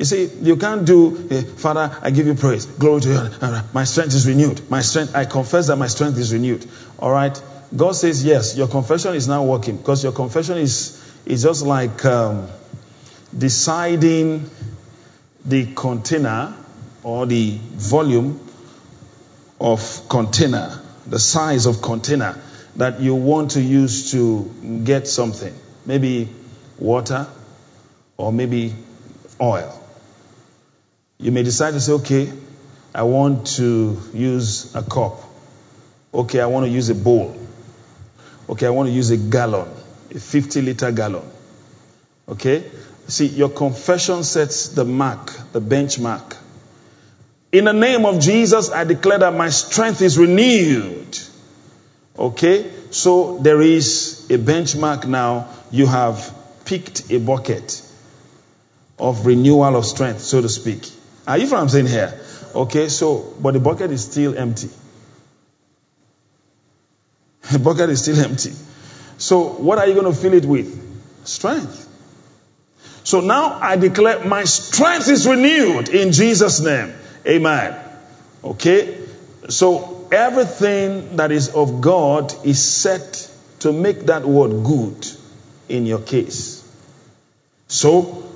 [0.00, 2.64] You see, you can't do, eh, Father, I give you praise.
[2.64, 3.60] Glory to you.
[3.74, 4.70] My strength is renewed.
[4.70, 6.64] My strength, I confess that my strength is renewed.
[6.98, 7.38] All right?
[7.76, 12.02] God says, yes, your confession is now working because your confession is, is just like
[12.06, 12.48] um,
[13.36, 14.48] deciding
[15.44, 16.54] the container
[17.02, 18.40] or the volume
[19.60, 22.40] of container, the size of container
[22.76, 24.50] that you want to use to
[24.82, 25.54] get something.
[25.84, 26.30] Maybe
[26.78, 27.26] water
[28.16, 28.72] or maybe
[29.38, 29.76] oil.
[31.20, 32.32] You may decide to say, okay,
[32.94, 35.20] I want to use a cup.
[36.14, 37.36] Okay, I want to use a bowl.
[38.48, 39.68] Okay, I want to use a gallon,
[40.14, 41.22] a 50 liter gallon.
[42.26, 42.64] Okay?
[43.06, 46.36] See, your confession sets the mark, the benchmark.
[47.52, 51.18] In the name of Jesus, I declare that my strength is renewed.
[52.18, 52.70] Okay?
[52.90, 55.48] So there is a benchmark now.
[55.70, 57.82] You have picked a bucket
[58.98, 60.90] of renewal of strength, so to speak.
[61.30, 62.12] Are you from saying here?
[62.54, 64.68] Okay, so, but the bucket is still empty.
[67.52, 68.52] The bucket is still empty.
[69.18, 71.26] So, what are you going to fill it with?
[71.26, 71.88] Strength.
[73.04, 76.92] So now I declare my strength is renewed in Jesus' name.
[77.26, 77.76] Amen.
[78.44, 78.98] Okay?
[79.48, 85.06] So everything that is of God is set to make that word good
[85.68, 86.64] in your case.
[87.68, 88.29] So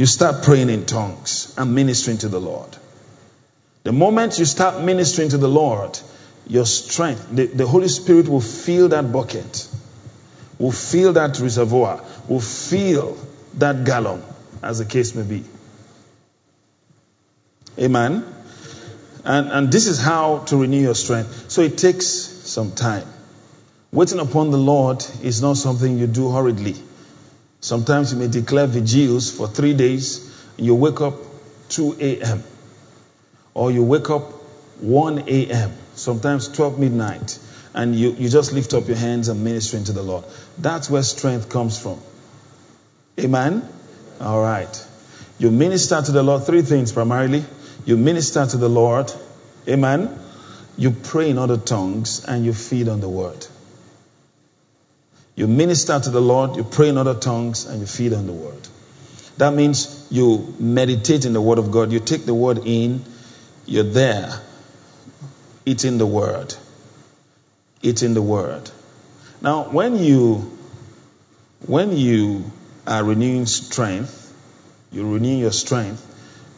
[0.00, 2.74] you start praying in tongues and ministering to the Lord.
[3.82, 5.98] The moment you start ministering to the Lord,
[6.46, 9.68] your strength, the, the Holy Spirit will fill that bucket,
[10.58, 13.18] will fill that reservoir, will fill
[13.58, 14.22] that gallon,
[14.62, 15.44] as the case may be.
[17.78, 18.24] Amen.
[19.26, 21.50] And, and this is how to renew your strength.
[21.50, 23.06] So it takes some time.
[23.92, 26.76] Waiting upon the Lord is not something you do hurriedly.
[27.60, 31.14] Sometimes you may declare vigils for three days, and you wake up
[31.70, 32.42] 2 a.m.
[33.54, 34.22] Or you wake up
[34.80, 37.38] 1 a.m., sometimes 12 midnight,
[37.74, 40.24] and you, you just lift up your hands and ministering to the Lord.
[40.58, 42.00] That's where strength comes from.
[43.18, 43.68] Amen?
[44.20, 44.86] All right.
[45.38, 47.44] You minister to the Lord three things primarily
[47.84, 49.12] you minister to the Lord.
[49.66, 50.18] Amen.
[50.76, 53.46] You pray in other tongues and you feed on the word.
[55.34, 58.32] You minister to the Lord, you pray in other tongues, and you feed on the
[58.32, 58.68] word.
[59.38, 61.92] That means you meditate in the word of God.
[61.92, 63.04] You take the word in,
[63.64, 64.30] you're there,
[65.64, 66.54] eating the word.
[67.82, 68.70] Eating the word.
[69.40, 70.58] Now, when you
[71.66, 72.44] when you
[72.86, 74.34] are renewing strength,
[74.92, 76.06] you renew your strength,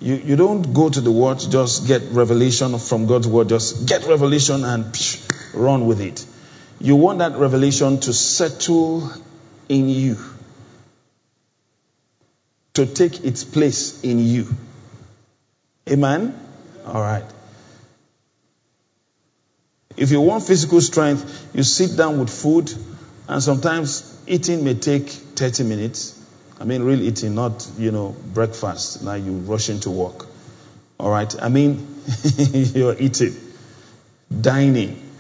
[0.01, 4.07] you, you don't go to the word just get revelation from God's word, just get
[4.07, 6.27] revelation and psh, run with it.
[6.81, 9.11] You want that revelation to settle
[9.69, 10.17] in you,
[12.75, 14.47] to take its place in you.
[15.89, 16.39] Amen?
[16.87, 17.25] All right.
[19.97, 22.73] If you want physical strength, you sit down with food,
[23.29, 26.19] and sometimes eating may take 30 minutes.
[26.61, 29.03] I mean, real eating, not, you know, breakfast.
[29.03, 30.27] Now you rush into work.
[30.99, 31.35] All right?
[31.43, 32.03] I mean,
[32.37, 33.37] you're eating,
[34.41, 35.12] dining.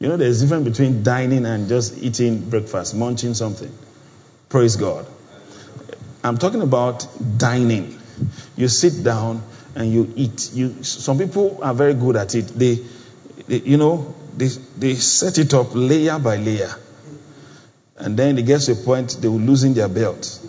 [0.00, 3.72] You know, there's a difference between dining and just eating breakfast, munching something.
[4.48, 5.06] Praise God.
[6.22, 7.06] I'm talking about
[7.36, 7.98] dining.
[8.56, 9.42] You sit down
[9.74, 10.52] and you eat.
[10.52, 12.46] You, some people are very good at it.
[12.48, 12.78] They,
[13.48, 16.70] they you know, they, they set it up layer by layer.
[17.96, 20.40] And then it gets to a point they will loosen their belt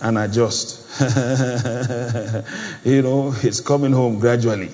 [0.00, 0.78] and adjust.
[2.84, 4.70] you know, it's coming home gradually.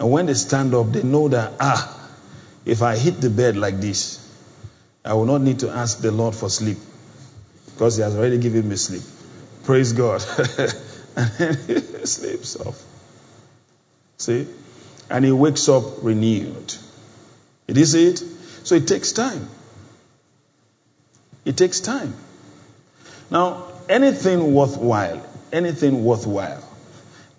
[0.00, 1.97] And when they stand up, they know that, ah,
[2.64, 4.24] if I hit the bed like this,
[5.04, 6.78] I will not need to ask the Lord for sleep
[7.66, 9.02] because He has already given me sleep.
[9.64, 10.24] Praise God.
[11.16, 11.74] and then he
[12.06, 12.82] sleeps off.
[14.16, 14.46] See?
[15.10, 16.74] And he wakes up renewed.
[17.66, 18.22] It is it?
[18.64, 19.48] So it takes time.
[21.44, 22.14] It takes time.
[23.30, 26.62] Now, anything worthwhile, anything worthwhile,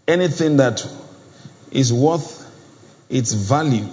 [0.07, 0.85] anything that
[1.71, 2.45] is worth
[3.09, 3.87] its value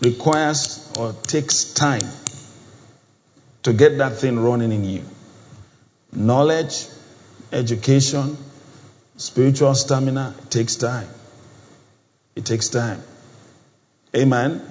[0.00, 2.08] requires or takes time
[3.64, 5.02] to get that thing running in you.
[6.12, 6.86] Knowledge,
[7.52, 8.36] education,
[9.16, 11.08] spiritual stamina, it takes time.
[12.36, 13.02] It takes time.
[14.16, 14.62] Amen.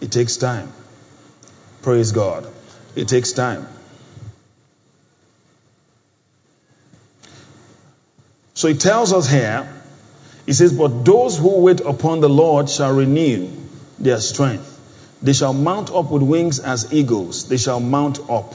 [0.00, 0.72] It takes time.
[1.82, 2.46] Praise God.
[2.96, 3.66] It takes time.
[8.54, 9.68] So he tells us here,
[10.46, 13.50] he says, But those who wait upon the Lord shall renew
[13.98, 14.71] their strength.
[15.22, 17.48] They shall mount up with wings as eagles.
[17.48, 18.54] They shall mount up.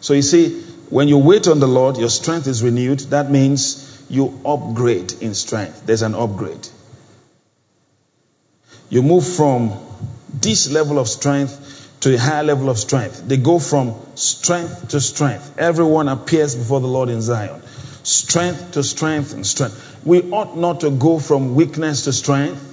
[0.00, 3.00] So you see, when you wait on the Lord, your strength is renewed.
[3.10, 5.86] That means you upgrade in strength.
[5.86, 6.68] There's an upgrade.
[8.90, 9.72] You move from
[10.40, 13.26] this level of strength to a higher level of strength.
[13.26, 15.58] They go from strength to strength.
[15.58, 17.62] Everyone appears before the Lord in Zion.
[18.02, 20.00] Strength to strength and strength.
[20.04, 22.72] We ought not to go from weakness to strength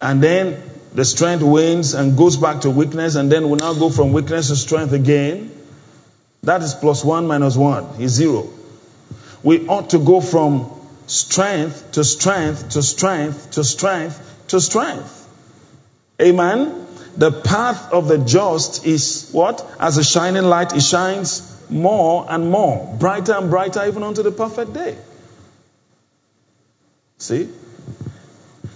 [0.00, 0.62] and then
[0.94, 4.48] the strength wanes and goes back to weakness, and then we now go from weakness
[4.48, 5.50] to strength again.
[6.44, 8.48] That is plus one minus one is zero.
[9.42, 10.70] We ought to go from
[11.06, 15.20] strength to strength to strength to strength to strength.
[16.22, 16.86] Amen.
[17.16, 19.68] The path of the just is what?
[19.80, 24.32] As a shining light, it shines more and more, brighter and brighter, even unto the
[24.32, 24.96] perfect day.
[27.18, 27.48] See?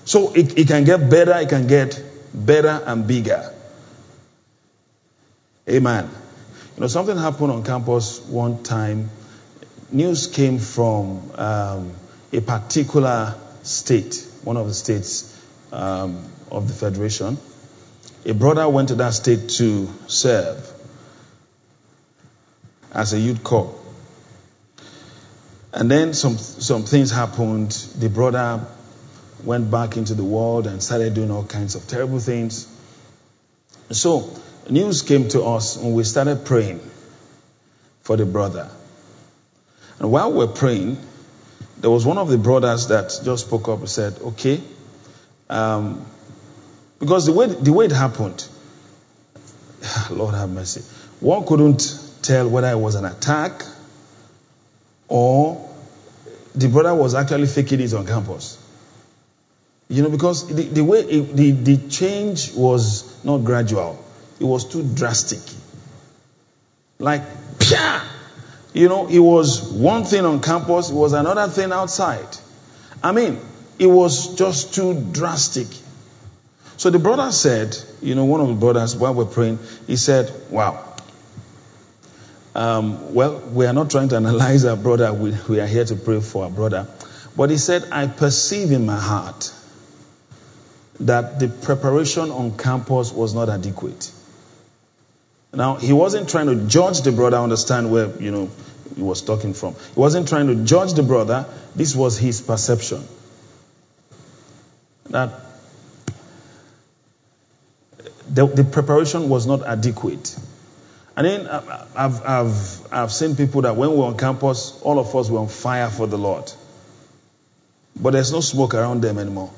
[0.04, 2.02] So it, it can get better, it can get
[2.46, 3.52] better and bigger.
[5.68, 6.08] Amen.
[6.76, 9.10] You know, something happened on campus one time.
[9.90, 11.92] News came from um,
[12.32, 15.34] a particular state, one of the states
[15.72, 17.38] um, of the Federation.
[18.24, 20.72] A brother went to that state to serve
[22.92, 23.74] as a youth corps.
[25.72, 27.70] And then some, some things happened.
[27.70, 28.66] The brother
[29.44, 32.66] went back into the world and started doing all kinds of terrible things.
[33.90, 34.30] So,
[34.68, 36.80] news came to us when we started praying
[38.02, 38.70] for the brother.
[39.98, 40.98] And while we we're praying,
[41.78, 44.60] there was one of the brothers that just spoke up and said, Okay,
[45.48, 46.04] um,
[46.98, 48.46] because the way, the way it happened,
[50.10, 50.82] Lord have mercy,
[51.20, 53.62] one couldn't tell whether it was an attack
[55.08, 55.68] or
[56.54, 58.58] the brother was actually faking it on campus.
[59.88, 64.04] You know, because the, the way it, the, the change was not gradual,
[64.38, 65.40] it was too drastic.
[66.98, 67.22] Like,
[67.58, 68.02] pia!
[68.74, 72.28] You know, it was one thing on campus, it was another thing outside.
[73.02, 73.40] I mean,
[73.78, 75.68] it was just too drastic.
[76.76, 80.32] So the brother said, you know, one of the brothers, while we're praying, he said,
[80.50, 80.84] Wow.
[82.54, 85.12] Um, well, we are not trying to analyze our brother.
[85.12, 86.88] We, we are here to pray for our brother.
[87.36, 89.52] But he said, I perceive in my heart
[91.00, 94.10] that the preparation on campus was not adequate.
[95.52, 98.50] Now, he wasn't trying to judge the brother, understand where, you know,
[98.94, 99.74] he was talking from.
[99.74, 101.46] He wasn't trying to judge the brother.
[101.74, 103.02] This was his perception.
[105.10, 105.30] That
[108.28, 110.38] the, the preparation was not adequate.
[111.16, 115.14] And then uh, I've, I've, I've seen people that when we're on campus, all of
[115.16, 116.52] us were on fire for the Lord.
[118.00, 119.50] But there's no smoke around them anymore.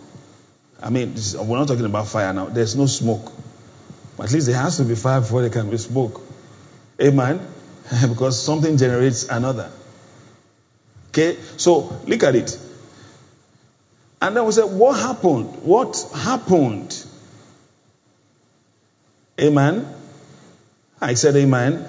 [0.83, 2.47] I mean, is, we're not talking about fire now.
[2.47, 3.33] There's no smoke.
[4.19, 6.21] At least there has to be fire before there can be smoke.
[7.01, 7.41] Amen?
[8.09, 9.71] because something generates another.
[11.09, 11.37] Okay?
[11.57, 12.59] So, look at it.
[14.23, 15.63] And then we said, what happened?
[15.63, 17.05] What happened?
[19.41, 19.87] Amen?
[21.01, 21.87] I said amen.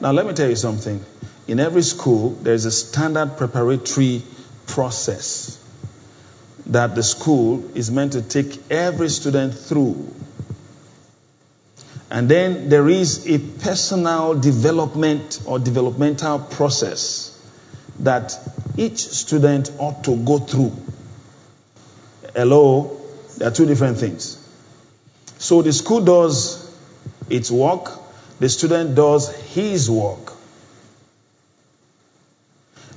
[0.00, 1.04] Now, let me tell you something.
[1.48, 4.22] In every school, there's a standard preparatory
[4.68, 5.59] process
[6.70, 10.14] that the school is meant to take every student through.
[12.10, 17.36] And then there is a personal development or developmental process
[18.00, 18.36] that
[18.76, 20.72] each student ought to go through.
[22.34, 23.00] Hello?
[23.36, 24.36] There are two different things.
[25.38, 26.70] So the school does
[27.28, 27.90] its work,
[28.38, 30.29] the student does his work.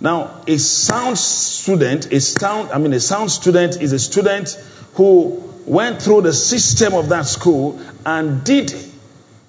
[0.03, 4.49] Now, a sound student, a sound, I mean, a sound student is a student
[4.95, 8.75] who went through the system of that school and did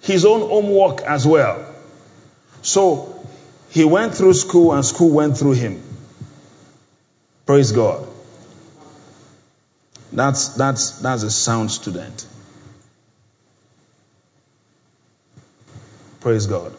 [0.01, 1.75] his own homework as well.
[2.63, 3.27] So,
[3.71, 5.83] he went through school and school went through him.
[7.47, 8.07] Praise God.
[10.13, 12.29] That's, that's, that's a sound student.
[16.21, 16.73] Praise God.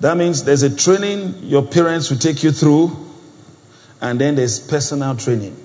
[0.00, 2.96] That means there's a training your parents will take you through,
[4.00, 5.56] and then there's personal training.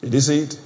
[0.00, 0.58] Did you see it?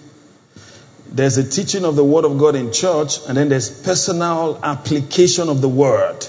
[1.06, 5.48] There's a teaching of the Word of God in church, and then there's personal application
[5.48, 6.26] of the Word.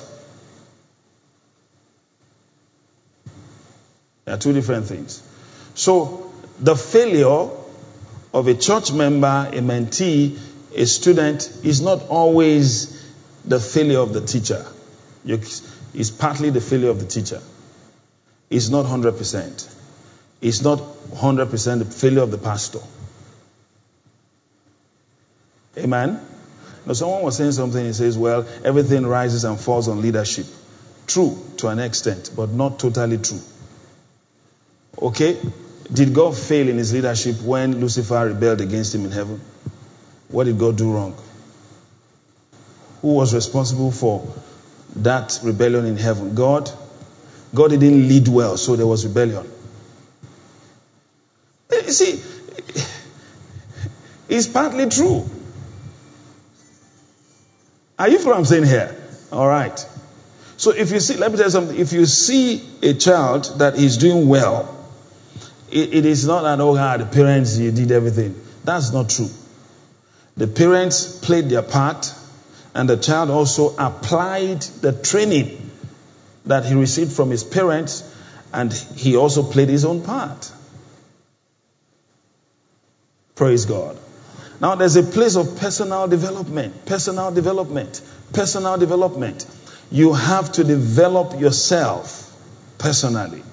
[4.26, 5.22] There are two different things.
[5.76, 7.50] So, the failure
[8.34, 10.38] of a church member, a mentee,
[10.76, 13.02] a student is not always
[13.46, 14.66] the failure of the teacher.
[15.26, 17.42] It's partly the failure of the teacher.
[18.50, 19.76] It's not 100%.
[20.42, 22.80] It's not 100% the failure of the pastor.
[25.78, 26.20] Amen?
[26.86, 30.46] Now, someone was saying something, he says, well, everything rises and falls on leadership.
[31.08, 33.42] True to an extent, but not totally true.
[35.02, 35.40] Okay?
[35.92, 39.42] Did God fail in his leadership when Lucifer rebelled against him in heaven?
[40.30, 41.16] What did God do wrong?
[43.02, 44.34] Who was responsible for
[44.98, 46.34] that rebellion in heaven?
[46.36, 46.70] God?
[47.54, 49.50] God didn't lead well, so there was rebellion.
[51.72, 52.22] Eh, you see,
[54.28, 55.30] it's partly true.
[57.98, 58.94] Are you what I'm saying here?
[59.32, 59.78] All right.
[60.58, 61.78] So if you see, let me tell you something.
[61.78, 64.76] If you see a child that is doing well,
[65.72, 68.40] it, it is not that, oh God, the parents you did everything.
[68.64, 69.30] That's not true.
[70.38, 72.14] The parents played their part,
[72.74, 75.72] and the child also applied the training
[76.46, 78.04] that he received from his parents,
[78.54, 80.52] and he also played his own part.
[83.36, 83.98] Praise God.
[84.62, 89.46] Now, there's a place of personal development, personal development, personal development.
[89.92, 92.34] You have to develop yourself
[92.78, 93.44] personally.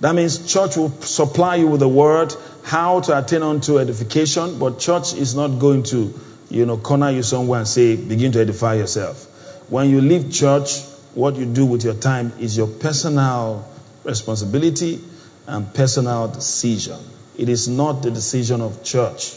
[0.00, 4.78] That means church will supply you with the word, how to attain unto edification, but
[4.78, 6.14] church is not going to,
[6.50, 9.24] you know, corner you somewhere and say, begin to edify yourself.
[9.70, 10.82] When you leave church,
[11.14, 13.68] what you do with your time is your personal
[14.04, 15.00] responsibility
[15.46, 16.98] and personal decision.
[17.36, 19.34] It is not the decision of church.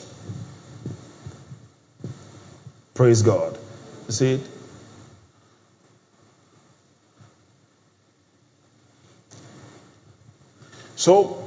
[2.93, 3.57] Praise God.
[4.07, 4.61] You see it?
[11.02, 11.43] So,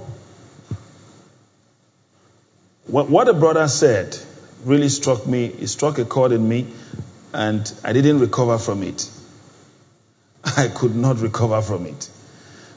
[2.88, 4.18] what the brother said
[4.64, 5.44] really struck me.
[5.44, 6.66] It struck a chord in me,
[7.32, 9.08] and I didn't recover from it.
[10.44, 12.10] I could not recover from it.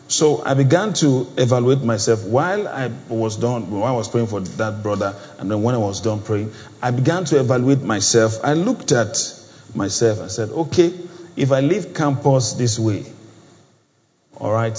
[0.07, 4.41] So I began to evaluate myself while I was done, while I was praying for
[4.41, 8.37] that brother, and then when I was done praying, I began to evaluate myself.
[8.43, 9.17] I looked at
[9.73, 10.93] myself and said, okay,
[11.35, 13.03] if I leave campus this way,
[14.39, 14.77] all right,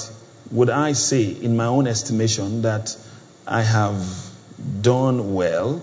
[0.50, 2.96] would I say, in my own estimation, that
[3.46, 4.06] I have
[4.80, 5.82] done well?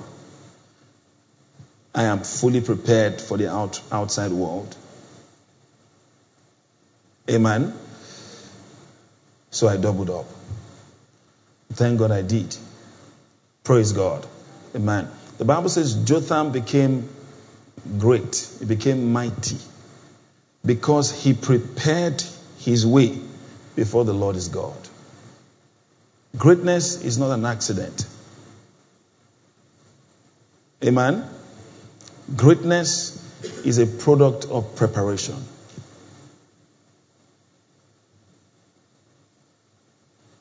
[1.94, 4.76] I am fully prepared for the out, outside world.
[7.30, 7.74] Amen.
[9.52, 10.26] So I doubled up.
[11.74, 12.56] Thank God I did.
[13.64, 14.26] Praise God.
[14.76, 15.08] Amen.
[15.38, 17.10] The Bible says Jotham became
[17.98, 19.58] great, he became mighty
[20.66, 22.24] because he prepared
[22.58, 23.20] his way
[23.76, 24.78] before the Lord is God.
[26.38, 28.06] Greatness is not an accident.
[30.84, 31.28] Amen.
[32.36, 33.22] Greatness
[33.66, 35.36] is a product of preparation.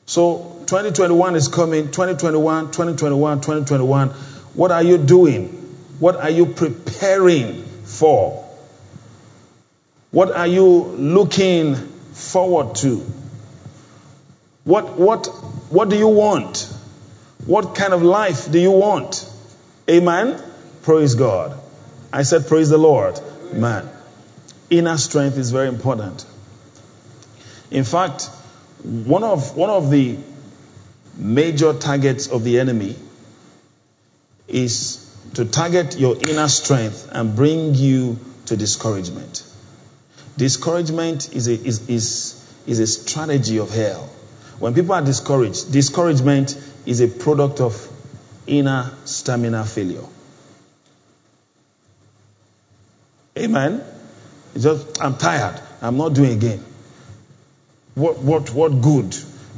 [0.05, 4.09] So 2021 is coming, 2021, 2021, 2021.
[4.53, 5.47] What are you doing?
[5.99, 8.43] What are you preparing for?
[10.11, 13.05] What are you looking forward to?
[14.65, 15.27] What, what,
[15.69, 16.71] what do you want?
[17.45, 19.31] What kind of life do you want?
[19.89, 20.41] Amen?
[20.81, 21.57] Praise God.
[22.11, 23.19] I said, Praise the Lord.
[23.53, 23.87] Man.
[24.71, 26.25] Inner strength is very important.
[27.69, 28.29] In fact,
[28.83, 30.17] one of, one of the
[31.15, 32.95] major targets of the enemy
[34.47, 35.01] is
[35.35, 39.43] to target your inner strength and bring you to discouragement.
[40.37, 44.09] Discouragement is a, is, is, is a strategy of hell.
[44.59, 47.91] When people are discouraged, discouragement is a product of
[48.47, 50.03] inner stamina failure.
[53.37, 53.83] Amen.
[54.53, 55.59] It's just, I'm tired.
[55.81, 56.63] I'm not doing again.
[57.95, 59.15] What, what, what good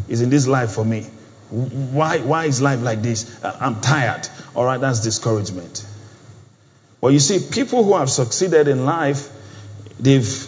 [0.08, 1.04] is in this life for me?
[1.50, 3.44] Why, why is life like this?
[3.44, 4.28] Uh, I'm tired.
[4.56, 5.86] All right, that's discouragement.
[7.00, 9.30] Well, you see, people who have succeeded in life,
[10.00, 10.48] they've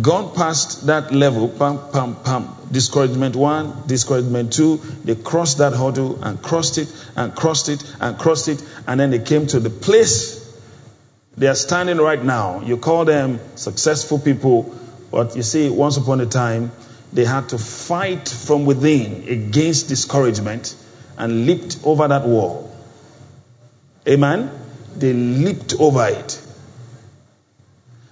[0.00, 2.48] gone past that level, pam, pam, pam.
[2.70, 4.78] Discouragement one, discouragement two.
[5.04, 8.64] They crossed that hurdle and crossed it and crossed it and crossed it.
[8.86, 10.42] And then they came to the place
[11.36, 12.60] they are standing right now.
[12.60, 14.74] You call them successful people,
[15.10, 16.72] but you see, once upon a time,
[17.12, 20.74] they had to fight from within against discouragement
[21.16, 22.70] and leaped over that wall.
[24.06, 24.50] Amen?
[24.96, 26.40] They leaped over it.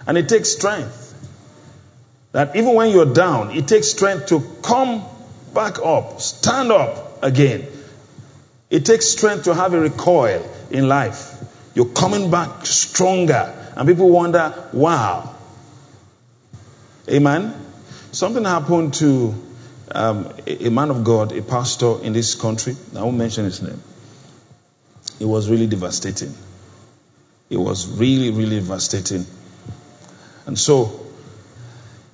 [0.07, 1.00] And it takes strength.
[2.31, 5.03] That even when you're down, it takes strength to come
[5.53, 7.67] back up, stand up again.
[8.69, 11.33] It takes strength to have a recoil in life.
[11.75, 13.57] You're coming back stronger.
[13.75, 15.35] And people wonder, wow.
[17.09, 17.53] Amen?
[18.13, 19.35] Something happened to
[19.93, 22.75] um, a, a man of God, a pastor in this country.
[22.95, 23.81] I won't mention his name.
[25.19, 26.33] It was really devastating.
[27.49, 29.25] It was really, really devastating.
[30.45, 31.00] And so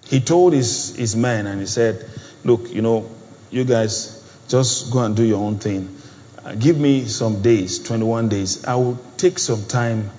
[0.09, 2.09] he told his, his men and he said,
[2.43, 3.09] Look, you know,
[3.51, 4.13] you guys
[4.47, 5.97] just go and do your own thing.
[6.45, 8.63] Uh, give me some days, 21 days.
[8.63, 10.09] I will take some time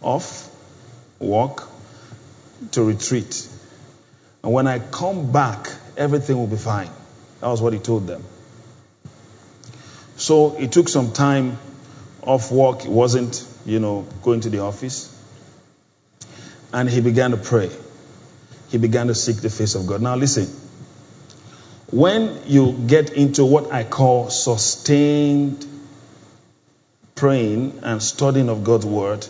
[0.00, 0.50] off,
[1.20, 1.68] work
[2.72, 3.48] to retreat.
[4.42, 6.90] And when I come back, everything will be fine.
[7.40, 8.24] That was what he told them.
[10.16, 11.58] So he took some time
[12.22, 12.82] off work.
[12.82, 15.14] He wasn't, you know, going to the office.
[16.72, 17.70] And he began to pray.
[18.68, 20.02] He began to seek the face of God.
[20.02, 20.46] Now listen.
[21.90, 25.66] When you get into what I call sustained
[27.14, 29.26] praying and studying of God's word,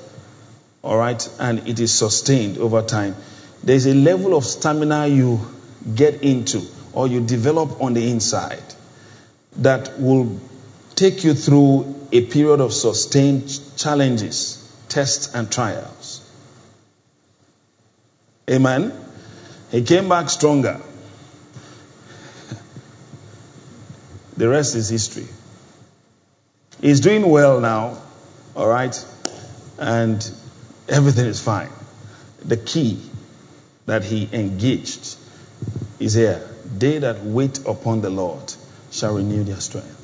[0.83, 3.15] all right, and it is sustained over time,
[3.63, 5.41] there's a level of stamina you
[5.95, 6.63] get into
[6.93, 8.63] or you develop on the inside
[9.59, 10.41] that will
[10.97, 14.57] take you through a period of sustained challenges,
[14.89, 16.29] tests, and trials.
[18.51, 18.93] Amen.
[19.71, 20.81] He came back stronger.
[24.37, 25.27] the rest is history.
[26.81, 27.99] He's doing well now,
[28.55, 29.05] all right,
[29.79, 30.31] and
[30.89, 31.71] everything is fine.
[32.45, 33.01] The key
[33.87, 35.17] that he engaged
[35.99, 36.41] is here.
[36.77, 38.55] They that wait upon the Lord
[38.93, 39.95] shall renew their strength.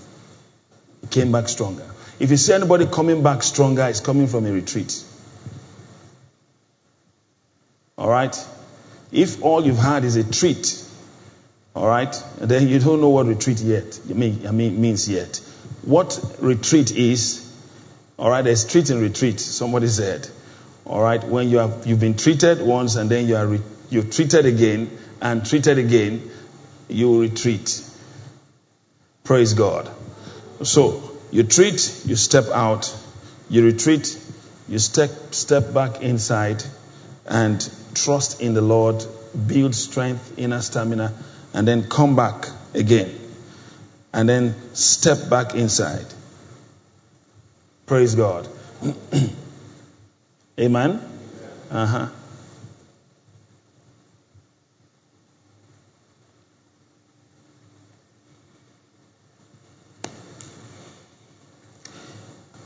[1.02, 1.86] He came back stronger.
[2.18, 5.04] If you see anybody coming back stronger, it's coming from a retreat.
[7.96, 8.34] All right?
[9.14, 10.84] If all you've had is a treat,
[11.72, 14.00] all right, then you don't know what retreat yet.
[14.10, 15.40] I mean, I mean means yet.
[15.82, 17.48] What retreat is,
[18.18, 19.38] all right, there's treat and retreat.
[19.38, 20.28] Somebody said,
[20.84, 24.02] all right, when you have you've been treated once and then you are re, you're
[24.02, 24.90] treated again
[25.20, 26.28] and treated again,
[26.88, 27.82] you retreat.
[29.22, 29.88] Praise God.
[30.64, 32.92] So you treat, you step out,
[33.48, 34.18] you retreat,
[34.68, 36.64] you step step back inside,
[37.26, 37.62] and
[37.94, 39.04] trust in the Lord,
[39.46, 41.12] build strength, inner stamina,
[41.52, 43.12] and then come back again.
[44.12, 46.06] And then step back inside.
[47.86, 48.48] Praise God.
[50.60, 51.00] Amen?
[51.70, 52.08] Uh huh.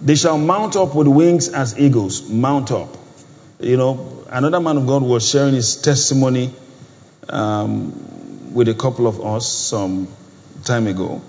[0.01, 2.29] They shall mount up with wings as eagles.
[2.29, 2.98] Mount up.
[3.61, 6.53] You know, another man of God was sharing his testimony
[7.29, 10.07] um, with a couple of us some
[10.65, 11.21] time ago.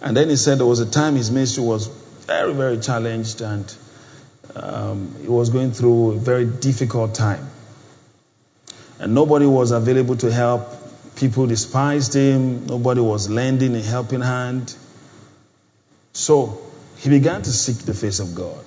[0.00, 1.88] And then he said there was a time his ministry was
[2.26, 3.74] very, very challenged and
[4.56, 7.50] um, he was going through a very difficult time.
[8.98, 10.74] And nobody was available to help.
[11.16, 12.66] People despised him.
[12.66, 14.74] Nobody was lending a helping hand.
[16.14, 16.62] So
[16.96, 18.64] he began to seek the face of God.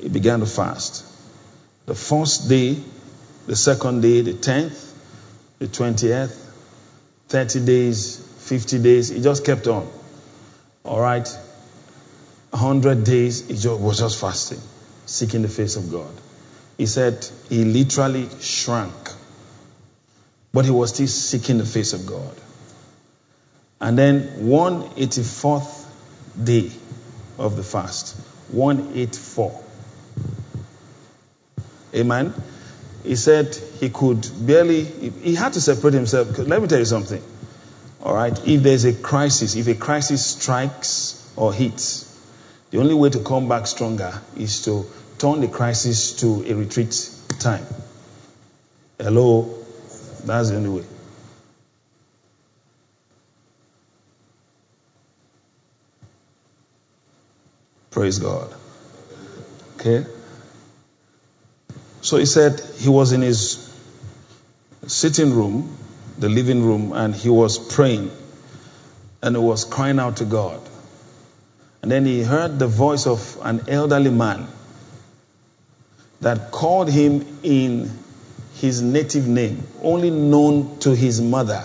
[0.00, 1.11] He began to fast
[1.86, 2.76] the first day,
[3.46, 4.92] the second day, the 10th,
[5.58, 6.38] the 20th,
[7.28, 9.08] 30 days, 50 days.
[9.08, 9.88] He just kept on.
[10.84, 11.26] All right?
[12.50, 14.60] 100 days, he just, was just fasting,
[15.06, 16.12] seeking the face of God.
[16.76, 18.92] He said he literally shrank,
[20.52, 22.34] but he was still seeking the face of God.
[23.80, 25.86] And then 184th
[26.44, 26.70] day
[27.38, 28.16] of the fast,
[28.52, 29.61] 184.
[31.94, 32.34] Amen.
[33.02, 36.38] He said he could barely, he had to separate himself.
[36.38, 37.22] Let me tell you something.
[38.02, 38.36] All right.
[38.46, 42.08] If there's a crisis, if a crisis strikes or hits,
[42.70, 44.86] the only way to come back stronger is to
[45.18, 47.64] turn the crisis to a retreat time.
[48.98, 49.58] Hello?
[50.24, 50.86] That's the only way.
[57.90, 58.54] Praise God.
[59.76, 60.06] Okay?
[62.02, 63.70] So he said he was in his
[64.86, 65.76] sitting room,
[66.18, 68.10] the living room, and he was praying
[69.22, 70.60] and he was crying out to God.
[71.80, 74.48] And then he heard the voice of an elderly man
[76.20, 77.90] that called him in
[78.56, 81.64] his native name, only known to his mother.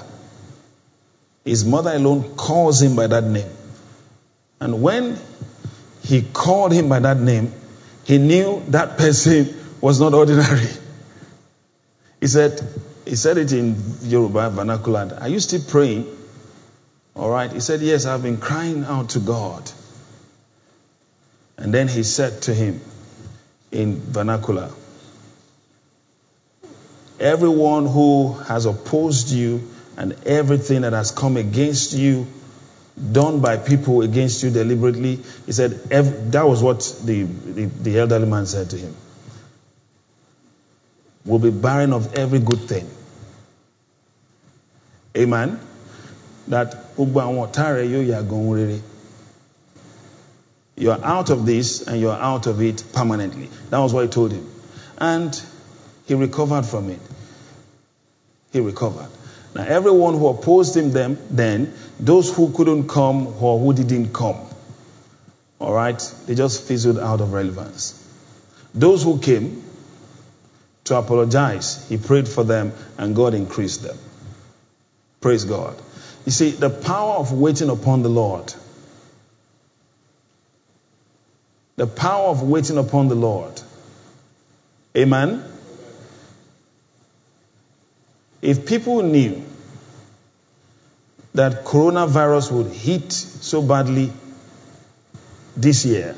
[1.43, 3.49] His mother alone calls him by that name.
[4.59, 5.19] And when
[6.03, 7.53] he called him by that name,
[8.05, 10.67] he knew that person was not ordinary.
[12.19, 12.61] He said,
[13.05, 15.17] he said it in Yoruba vernacular.
[15.21, 16.05] Are you still praying?
[17.15, 17.51] All right.
[17.51, 19.69] He said, Yes, I've been crying out to God.
[21.57, 22.81] And then he said to him
[23.71, 24.69] in vernacular,
[27.19, 29.67] Everyone who has opposed you
[29.97, 32.27] and everything that has come against you,
[33.11, 35.15] done by people against you deliberately,
[35.47, 38.95] he said, that was what the, the, the elderly man said to him.
[41.27, 42.89] Will be barren of every good thing.
[45.15, 45.59] Amen.
[46.47, 46.73] That
[50.77, 53.49] you are out of this and you are out of it permanently.
[53.69, 54.49] That was what he told him.
[54.97, 55.39] And
[56.05, 56.99] he recovered from it.
[58.53, 59.09] He recovered.
[59.53, 64.37] Now, everyone who opposed him then, then those who couldn't come or who didn't come,
[65.59, 68.03] all right, they just fizzled out of relevance.
[68.73, 69.63] Those who came
[70.87, 73.97] to apologize, he prayed for them and God increased them.
[75.21, 75.75] Praise God.
[76.25, 78.53] You see, the power of waiting upon the Lord
[81.77, 83.61] The power of waiting upon the Lord.
[84.97, 85.43] Amen.
[88.41, 89.43] If people knew
[91.35, 94.11] that coronavirus would hit so badly
[95.55, 96.15] this year,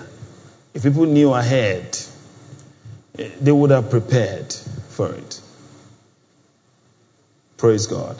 [0.74, 1.99] if people knew ahead,
[3.42, 5.42] they would have prepared for it.
[7.58, 8.16] Praise God.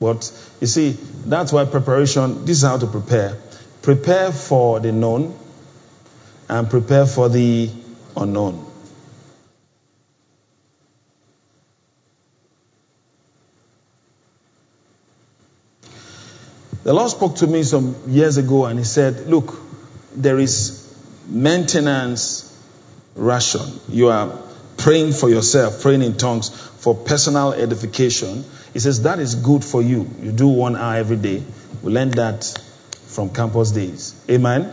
[0.00, 3.36] But you see, that's why preparation, this is how to prepare.
[3.82, 5.36] Prepare for the known,
[6.48, 7.70] and prepare for the
[8.16, 8.66] unknown.
[16.82, 19.54] The Lord spoke to me some years ago and He said, Look,
[20.16, 20.92] there is
[21.28, 22.51] maintenance
[23.14, 23.80] ration.
[23.88, 24.38] You are
[24.76, 28.44] praying for yourself, praying in tongues for personal edification.
[28.72, 30.08] He says that is good for you.
[30.20, 31.42] You do one hour every day.
[31.82, 32.44] We learned that
[33.06, 34.14] from campus days.
[34.30, 34.64] Amen.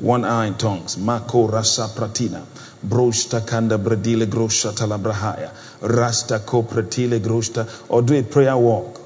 [0.00, 0.96] One hour in tongues.
[0.96, 2.46] Mako rasa pratina.
[3.46, 5.52] Kanda bradile grosha talabrahaya.
[5.82, 7.68] Rasta ko pratile groshta.
[7.90, 9.00] Or do a prayer walk.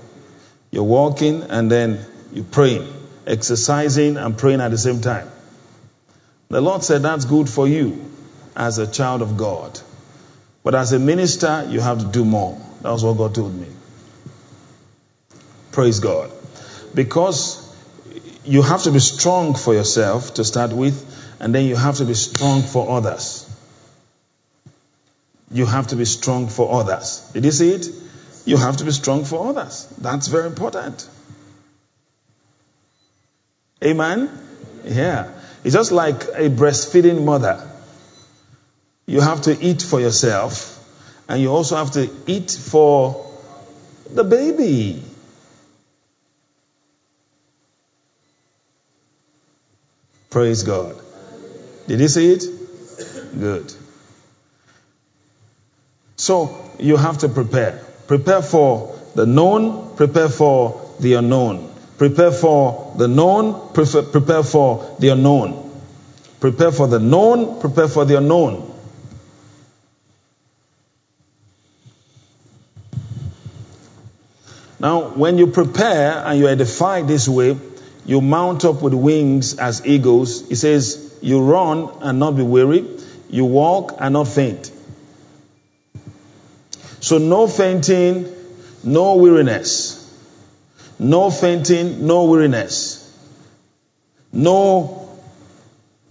[0.70, 1.99] You're walking and then
[2.33, 2.87] you're praying.
[3.27, 5.29] Exercising and praying at the same time.
[6.49, 8.06] The Lord said that's good for you
[8.57, 9.79] as a child of God.
[10.65, 12.59] But as a minister, you have to do more.
[12.83, 13.69] That was what God told me.
[15.73, 16.31] Praise God.
[16.95, 17.63] Because
[18.45, 20.97] you have to be strong for yourself to start with,
[21.39, 23.43] and then you have to be strong for others.
[25.51, 27.31] You have to be strong for others.
[27.33, 27.89] Did you see it?
[28.47, 29.87] You have to be strong for others.
[29.99, 31.09] That's very important.
[33.85, 34.31] Amen?
[34.85, 35.31] Yeah.
[35.63, 37.69] It's just like a breastfeeding mother.
[39.07, 40.73] You have to eat for yourself,
[41.29, 43.25] and you also have to eat for
[44.13, 45.03] the baby.
[50.31, 50.97] Praise God.
[51.87, 52.45] Did you see it?
[53.39, 53.73] Good.
[56.17, 57.81] So you have to prepare.
[58.09, 61.73] Prepare for the known, prepare for the unknown.
[61.97, 65.63] Prepare for the known, prepare for the unknown.
[66.41, 68.76] Prepare for the known, prepare for the unknown.
[74.79, 77.57] Now, when you prepare and you edify this way,
[78.05, 80.47] you mount up with wings as eagles.
[80.49, 82.87] He says, You run and not be weary.
[83.31, 84.70] You walk and not faint.
[87.01, 88.33] So, no fainting,
[88.85, 90.03] no weariness.
[90.99, 93.03] No fainting, no weariness.
[94.33, 95.18] No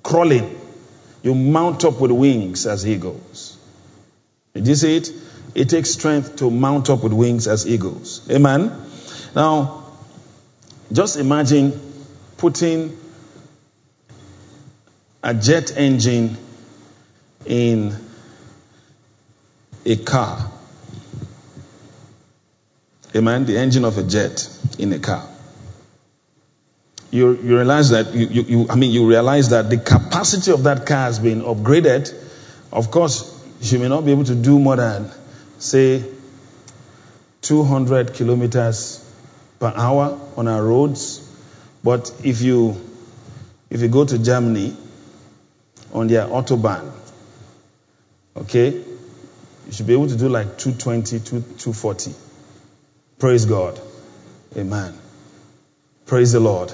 [0.03, 0.59] crawling.
[1.24, 3.57] You mount up with wings as eagles.
[4.53, 5.11] Did you see it?
[5.56, 8.30] It takes strength to mount up with wings as eagles.
[8.30, 8.72] Amen.
[9.34, 9.86] Now,
[10.91, 11.80] just imagine
[12.38, 12.97] putting
[15.24, 16.38] a jet engine
[17.45, 17.95] in
[19.86, 20.51] a car.
[23.16, 23.45] Amen.
[23.45, 25.26] The engine of a jet in a car.
[27.12, 30.64] You, you realize that you, you, you, I mean you realize that the capacity of
[30.64, 32.14] that car has been upgraded.
[32.74, 33.32] Of course,
[33.62, 35.10] you may not be able to do more than
[35.60, 36.03] say
[37.41, 39.01] 200 kilometers
[39.60, 41.22] per hour on our roads.
[41.84, 42.82] But if you
[43.70, 44.76] if you go to Germany
[45.93, 46.91] on their autobahn,
[48.36, 52.14] okay, you should be able to do like 220, 240.
[53.20, 53.80] Praise God.
[54.56, 54.93] Amen.
[56.06, 56.72] Praise the Lord.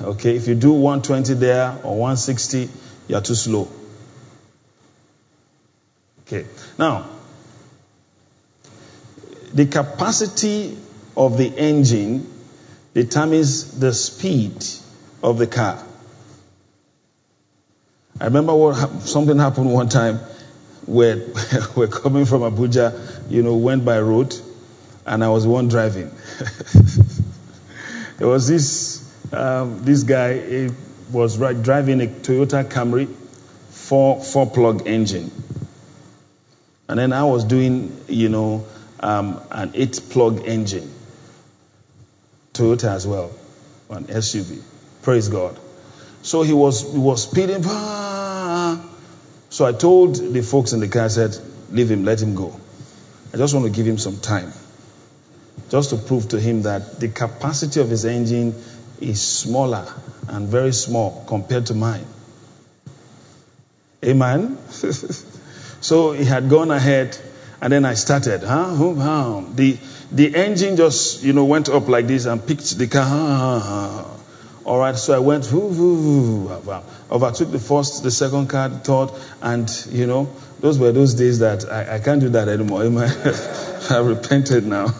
[0.00, 2.68] Okay, if you do 120 there or 160,
[3.08, 3.68] you're too slow.
[6.26, 6.46] Okay,
[6.78, 7.08] now,
[9.54, 10.76] the capacity
[11.16, 12.26] of the engine
[12.94, 14.64] determines the speed
[15.22, 15.82] of the car.
[18.20, 20.18] I remember what something happened one time
[20.86, 21.22] where
[21.76, 24.34] we're coming from Abuja, you know, went by road,
[25.06, 26.10] and I was one driving.
[28.18, 29.00] there was this
[29.32, 30.70] um, this guy he
[31.10, 33.08] was driving a Toyota Camry
[33.70, 35.30] four four plug engine,
[36.88, 38.66] and then I was doing you know
[39.02, 40.90] um, an eight plug engine,
[42.54, 43.30] Toyota as well,
[43.90, 44.62] an SUV.
[45.02, 45.58] Praise God.
[46.22, 47.62] So he was he was speeding.
[49.52, 51.36] So I told the folks in the car, I said,
[51.70, 52.58] leave him, let him go.
[53.34, 54.52] I just want to give him some time.
[55.68, 58.54] Just to prove to him that the capacity of his engine
[59.00, 59.86] is smaller
[60.28, 62.06] and very small compared to mine.
[64.04, 64.58] Amen.
[65.80, 67.18] so he had gone ahead,
[67.62, 68.42] and then I started.
[68.42, 68.74] Huh?
[69.54, 69.78] The
[70.10, 74.04] the engine just you know went up like this and picked the car.
[74.64, 79.10] All right, so I went, overtook the first, the second car, the third,
[79.40, 82.82] and you know, those were those days that I, I can't do that anymore.
[83.90, 84.86] I repented now.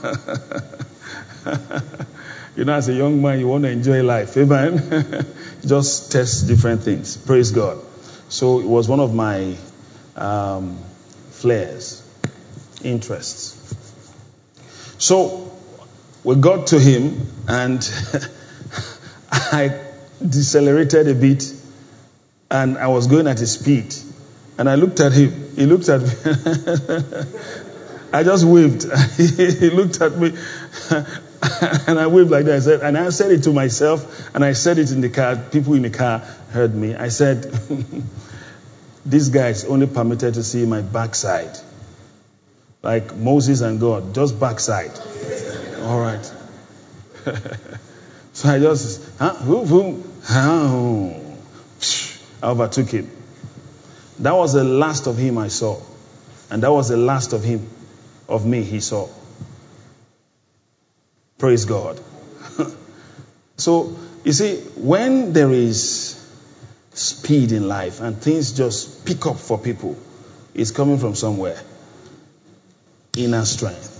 [2.56, 4.36] you know, as a young man, you want to enjoy life.
[4.36, 5.26] Amen.
[5.64, 7.16] Just test different things.
[7.16, 7.78] Praise God.
[8.30, 9.54] So it was one of my
[10.16, 10.76] um,
[11.30, 12.01] flares,
[12.84, 13.58] interests.
[14.98, 15.50] So
[16.24, 17.82] we got to him, and
[19.32, 19.80] I
[20.20, 21.42] decelerated a bit
[22.52, 23.94] and I was going at a speed.
[24.58, 25.32] And I looked at him.
[25.56, 26.08] He looked at me.
[28.12, 28.82] I just waved.
[29.16, 30.36] he looked at me
[31.88, 32.56] and I waved like that.
[32.56, 35.36] I said, and I said it to myself and I said it in the car.
[35.36, 36.18] People in the car
[36.50, 36.94] heard me.
[36.94, 37.44] I said,
[39.06, 41.56] this guy is only permitted to see my backside.
[42.82, 44.92] Like Moses and God, just backside.
[45.82, 46.32] All right.
[48.32, 49.36] So I just, huh?
[49.44, 51.14] Boom, boom, huh?
[52.42, 53.10] I overtook him.
[54.20, 55.80] That was the last of him I saw.
[56.50, 57.68] And that was the last of him,
[58.28, 59.08] of me he saw.
[61.38, 62.00] Praise God.
[63.56, 66.18] so, you see, when there is
[66.94, 69.96] speed in life and things just pick up for people,
[70.54, 71.58] it's coming from somewhere.
[73.16, 73.98] Inner strength.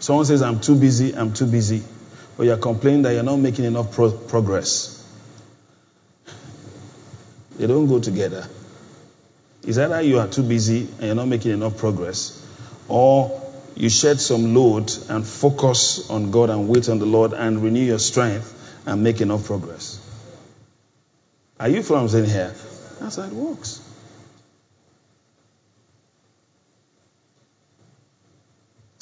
[0.00, 1.82] Someone says, I'm too busy, I'm too busy.
[2.36, 4.98] But you're complaining that you're not making enough pro- progress.
[7.56, 8.48] They don't go together.
[9.64, 12.44] Is either you are too busy and you're not making enough progress,
[12.88, 13.40] or
[13.76, 17.84] you shed some load and focus on God and wait on the Lord and renew
[17.84, 20.00] your strength and make enough progress.
[21.60, 22.52] Are you from saying here?
[22.98, 23.81] That's how it works.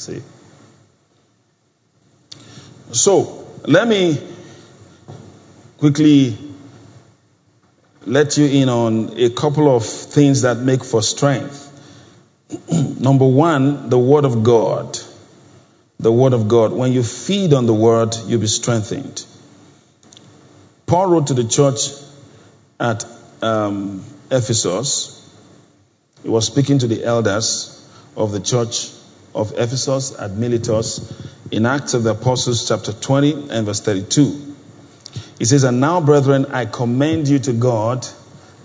[0.01, 0.23] See?
[2.93, 4.19] So, let me
[5.77, 6.39] quickly
[8.07, 11.67] let you in on a couple of things that make for strength.
[12.99, 14.99] Number one, the Word of God.
[15.99, 16.73] The Word of God.
[16.73, 19.23] When you feed on the Word, you'll be strengthened.
[20.87, 21.91] Paul wrote to the church
[22.81, 23.05] at
[23.43, 25.19] um, Ephesus.
[26.23, 27.87] He was speaking to the elders
[28.17, 28.93] of the church
[29.35, 31.13] of Ephesus at Miletus
[31.51, 34.55] in Acts of the Apostles, chapter 20 and verse 32.
[35.39, 38.07] He says, And now, brethren, I commend you to God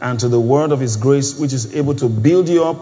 [0.02, 2.78] and to the word of his grace, which is able to build you up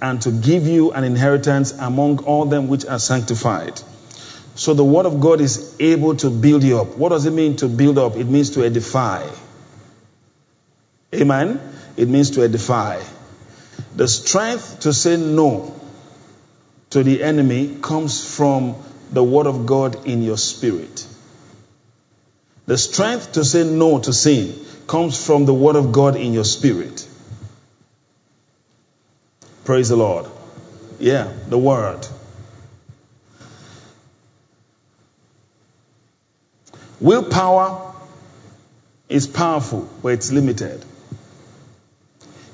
[0.00, 3.80] and to give you an inheritance among all them which are sanctified.
[4.54, 6.96] So the word of God is able to build you up.
[6.96, 8.16] What does it mean to build up?
[8.16, 9.28] It means to edify.
[11.14, 11.60] Amen?
[11.96, 13.02] It means to edify.
[13.96, 15.77] The strength to say no
[16.90, 18.74] to the enemy comes from
[19.12, 21.06] the word of God in your spirit.
[22.66, 24.54] The strength to say no to sin
[24.86, 27.06] comes from the word of God in your spirit.
[29.64, 30.26] Praise the Lord.
[30.98, 32.06] Yeah, the word.
[37.00, 37.94] Willpower
[39.08, 40.84] is powerful, but it's limited.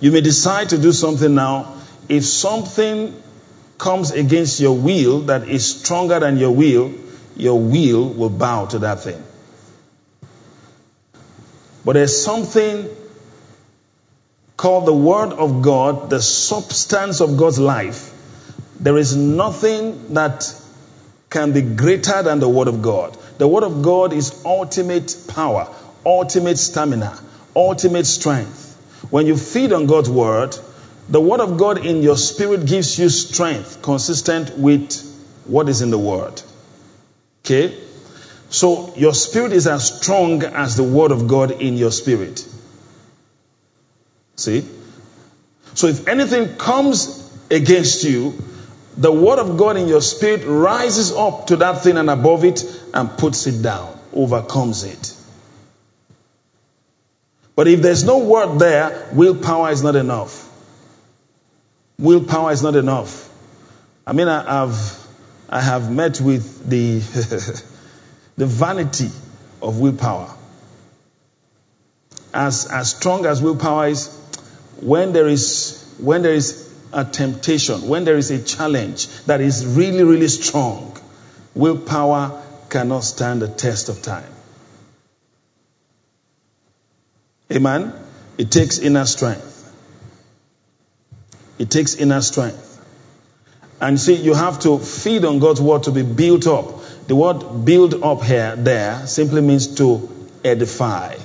[0.00, 1.74] You may decide to do something now.
[2.08, 3.14] If something
[3.78, 6.92] comes against your will that is stronger than your will,
[7.36, 9.22] your will will bow to that thing.
[11.84, 12.88] But there's something
[14.56, 18.12] called the Word of God, the substance of God's life.
[18.80, 20.54] There is nothing that
[21.28, 23.16] can be greater than the Word of God.
[23.38, 25.68] The Word of God is ultimate power,
[26.06, 27.18] ultimate stamina,
[27.56, 28.60] ultimate strength.
[29.10, 30.56] When you feed on God's Word,
[31.08, 35.02] the Word of God in your spirit gives you strength consistent with
[35.46, 36.40] what is in the Word.
[37.44, 37.78] Okay?
[38.50, 42.46] So your spirit is as strong as the Word of God in your spirit.
[44.36, 44.66] See?
[45.74, 48.34] So if anything comes against you,
[48.96, 52.64] the word of God in your spirit rises up to that thing and above it
[52.94, 55.14] and puts it down, overcomes it.
[57.56, 60.43] But if there's no word there, willpower is not enough.
[61.98, 63.30] Willpower is not enough.
[64.06, 65.06] I mean, I have,
[65.48, 66.98] I have met with the,
[68.36, 69.10] the vanity
[69.62, 70.34] of willpower.
[72.32, 74.08] As, as strong as willpower is,
[74.80, 79.64] when there is, when there is a temptation, when there is a challenge that is
[79.64, 80.98] really, really strong,
[81.54, 84.30] willpower cannot stand the test of time.
[87.52, 87.92] Amen?
[88.36, 89.53] It takes inner strength.
[91.58, 92.70] It takes inner strength.
[93.80, 96.82] And see, you have to feed on God's word to be built up.
[97.06, 100.08] The word build up here, there, simply means to
[100.42, 101.16] edify.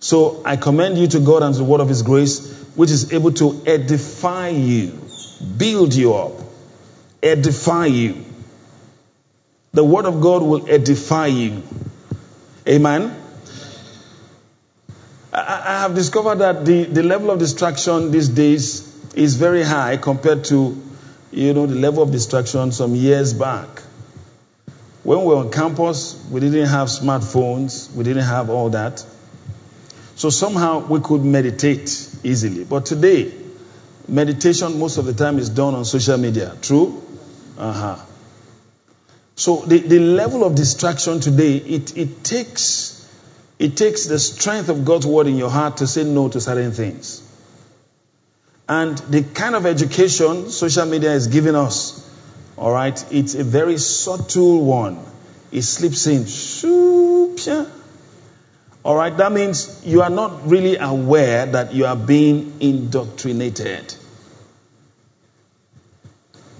[0.00, 3.12] So I commend you to God and to the word of His grace which is
[3.12, 4.98] able to edify you,
[5.56, 6.32] build you up,
[7.22, 8.24] edify you.
[9.72, 11.62] The Word of God will edify you.
[12.66, 13.18] Amen.
[15.34, 20.44] I have discovered that the, the level of distraction these days is very high compared
[20.44, 20.80] to
[21.30, 23.68] you know the level of distraction some years back.
[25.02, 29.04] When we were on campus, we didn't have smartphones, we didn't have all that.
[30.14, 32.64] So somehow we could meditate easily.
[32.64, 33.32] But today,
[34.06, 36.56] meditation most of the time is done on social media.
[36.62, 37.02] True?
[37.58, 37.96] Uh-huh.
[39.34, 42.98] So the, the level of distraction today, it, it takes
[43.58, 46.72] it takes the strength of God's word in your heart to say no to certain
[46.72, 47.22] things.
[48.72, 52.10] And the kind of education social media is giving us,
[52.56, 54.98] all right, it's a very subtle one.
[55.50, 56.24] It slips in.
[58.82, 63.94] All right, that means you are not really aware that you are being indoctrinated.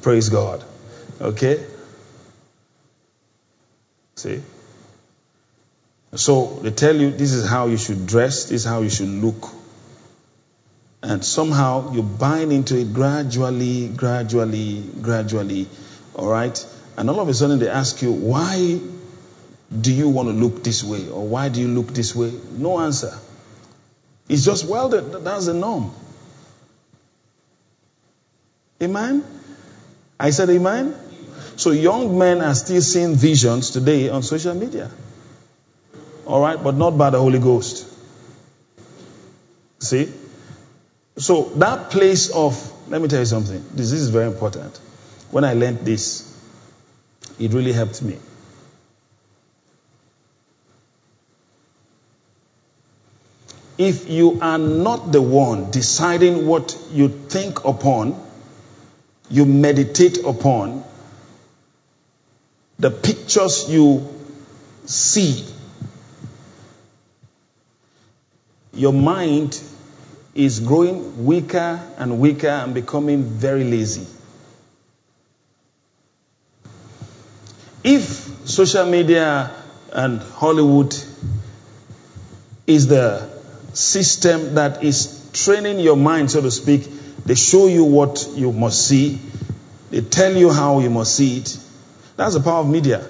[0.02, 0.62] Praise God.
[1.18, 1.64] Okay?
[4.16, 4.42] See?
[6.14, 9.08] So they tell you this is how you should dress, this is how you should
[9.08, 9.61] look.
[11.03, 15.66] And somehow you bind into it gradually, gradually, gradually.
[16.14, 16.66] All right?
[16.96, 18.80] And all of a sudden they ask you, why
[19.80, 21.09] do you want to look this way?
[21.09, 22.32] Or why do you look this way?
[22.53, 23.12] No answer.
[24.28, 25.92] It's just, well, that, that's the norm.
[28.82, 29.24] Amen?
[30.18, 30.94] I said amen?
[31.57, 34.90] So young men are still seeing visions today on social media.
[36.26, 37.86] All right, but not by the Holy Ghost.
[39.80, 40.12] See?
[41.16, 43.64] So that place of, let me tell you something.
[43.74, 44.78] This, is very important.
[45.30, 46.28] When I learned this,
[47.38, 48.18] it really helped me.
[53.78, 58.20] if you are not the one deciding what you think upon,
[59.30, 60.84] you meditate upon,
[62.78, 64.08] the pictures you
[64.84, 65.44] see,
[68.72, 69.60] your mind
[70.35, 74.07] is growing weaker and weaker and becoming very lazy.
[77.85, 79.51] If social media
[79.93, 80.95] and Hollywood
[82.66, 83.28] is the
[83.74, 86.89] system that is training your mind, so to speak.
[87.24, 89.18] They show you what you must see,
[89.91, 91.59] they tell you how you must see it.
[92.16, 93.07] That's the power of media.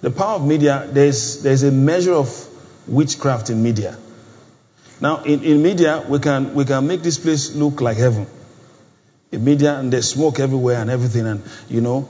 [0.00, 2.46] The power of media, there's, there's a measure of
[2.86, 3.96] witchcraft in media.
[5.00, 8.26] Now, in, in media, we can, we can make this place look like heaven.
[9.30, 12.08] In media, and there's smoke everywhere and everything, and you know,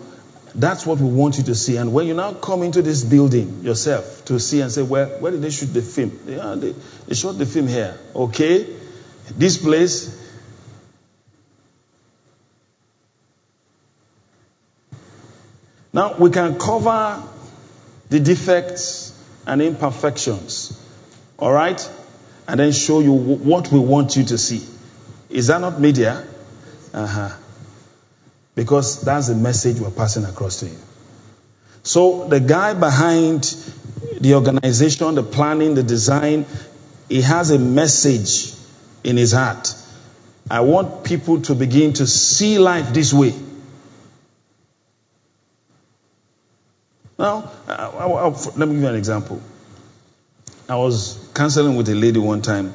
[0.54, 1.76] that's what we want you to see.
[1.76, 5.32] And when you now come into this building yourself to see and say, where, where
[5.32, 6.18] did they shoot the film?
[6.26, 6.72] Yeah, they,
[7.06, 7.98] they shot the film here.
[8.14, 8.66] Okay.
[9.36, 10.16] This place.
[15.92, 17.22] Now we can cover
[18.08, 19.14] the defects
[19.46, 20.80] and imperfections.
[21.38, 21.78] All right?
[22.48, 24.66] And then show you what we want you to see.
[25.28, 26.26] Is that not media?
[26.94, 27.36] Uh huh.
[28.54, 30.78] Because that's the message we're passing across to you.
[31.82, 33.44] So the guy behind
[34.20, 36.46] the organization, the planning, the design,
[37.08, 38.54] he has a message
[39.04, 39.74] in his heart.
[40.50, 43.34] I want people to begin to see life this way.
[47.18, 49.42] Now, I, I, I, let me give you an example.
[50.68, 52.74] I was counseling with a lady one time,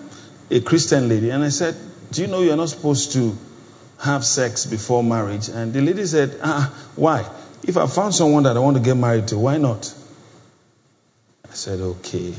[0.50, 1.76] a Christian lady, and I said,
[2.12, 3.38] Do you know you're not supposed to
[4.00, 5.50] have sex before marriage?
[5.50, 7.30] And the lady said, Ah, why?
[7.64, 9.94] If I found someone that I want to get married to, why not?
[11.52, 12.34] I said, Okay.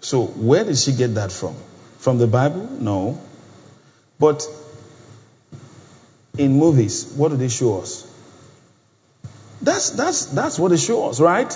[0.00, 1.56] So, where did she get that from?
[1.98, 2.68] From the Bible?
[2.78, 3.20] No.
[4.20, 4.46] But
[6.38, 8.06] in movies, what do they show us?
[9.60, 11.52] That's, that's, that's what they show us, right?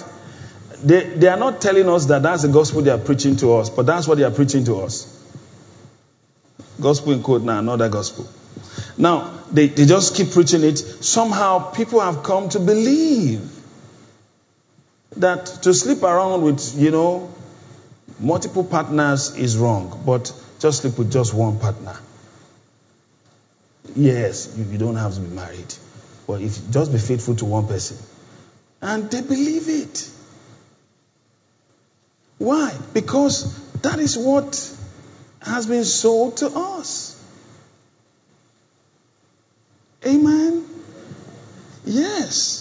[0.84, 3.70] They, they are not telling us that that's the gospel they are preaching to us,
[3.70, 5.10] but that's what they are preaching to us.
[6.78, 8.28] Gospel in quote now, another gospel.
[8.98, 10.76] Now, they, they just keep preaching it.
[10.76, 13.50] Somehow, people have come to believe
[15.16, 17.32] that to sleep around with, you know,
[18.20, 21.96] multiple partners is wrong, but just sleep with just one partner.
[23.96, 25.74] Yes, you, you don't have to be married,
[26.26, 27.96] but if just be faithful to one person.
[28.82, 30.10] And they believe it.
[32.44, 32.76] Why?
[32.92, 34.70] Because that is what
[35.40, 37.18] has been sold to us.
[40.06, 40.66] Amen?
[41.86, 42.60] Yes.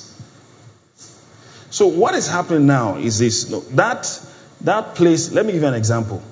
[1.70, 3.50] So what is happening now is this.
[3.50, 4.08] Look, that,
[4.62, 6.24] that place, let me give you an example.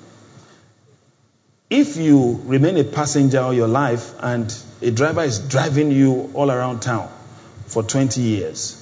[1.70, 6.50] If you remain a passenger all your life and a driver is driving you all
[6.50, 7.10] around town
[7.66, 8.78] for 20 years,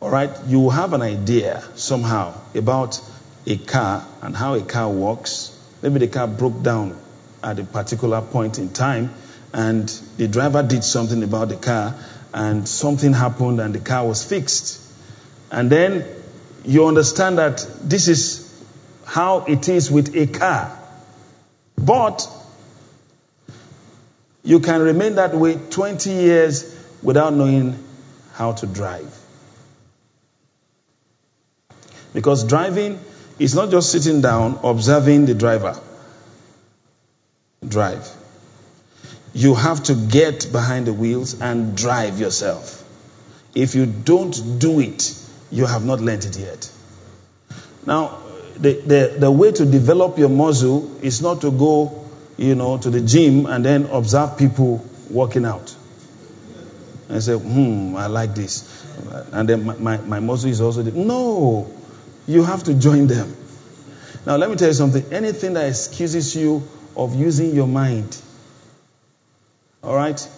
[0.00, 3.02] all right, you have an idea somehow about
[3.46, 5.56] a car and how a car works.
[5.82, 6.98] Maybe the car broke down
[7.42, 9.14] at a particular point in time
[9.52, 11.94] and the driver did something about the car
[12.34, 14.82] and something happened and the car was fixed.
[15.50, 16.04] And then
[16.64, 18.42] you understand that this is
[19.04, 20.76] how it is with a car.
[21.76, 22.28] But
[24.42, 27.82] you can remain that way 20 years without knowing
[28.34, 29.12] how to drive.
[32.12, 32.98] Because driving
[33.38, 35.78] is not just sitting down observing the driver
[37.66, 38.08] drive.
[39.34, 42.82] You have to get behind the wheels and drive yourself.
[43.54, 45.14] If you don't do it,
[45.50, 46.70] you have not learned it yet.
[47.84, 48.18] Now,
[48.56, 52.04] the, the, the way to develop your muscle is not to go,
[52.38, 55.74] you know, to the gym and then observe people working out.
[57.08, 58.84] And say, hmm, I like this.
[59.32, 60.82] And then my, my, my muscle is also.
[60.82, 61.70] No,
[62.26, 63.36] you have to join them.
[64.26, 65.12] Now, let me tell you something.
[65.12, 66.66] Anything that excuses you
[66.96, 68.16] of using your mind,
[69.82, 70.28] all right,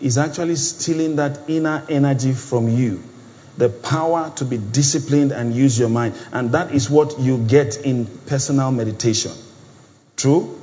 [0.00, 3.02] is actually stealing that inner energy from you.
[3.56, 6.14] The power to be disciplined and use your mind.
[6.32, 9.32] And that is what you get in personal meditation.
[10.16, 10.58] True?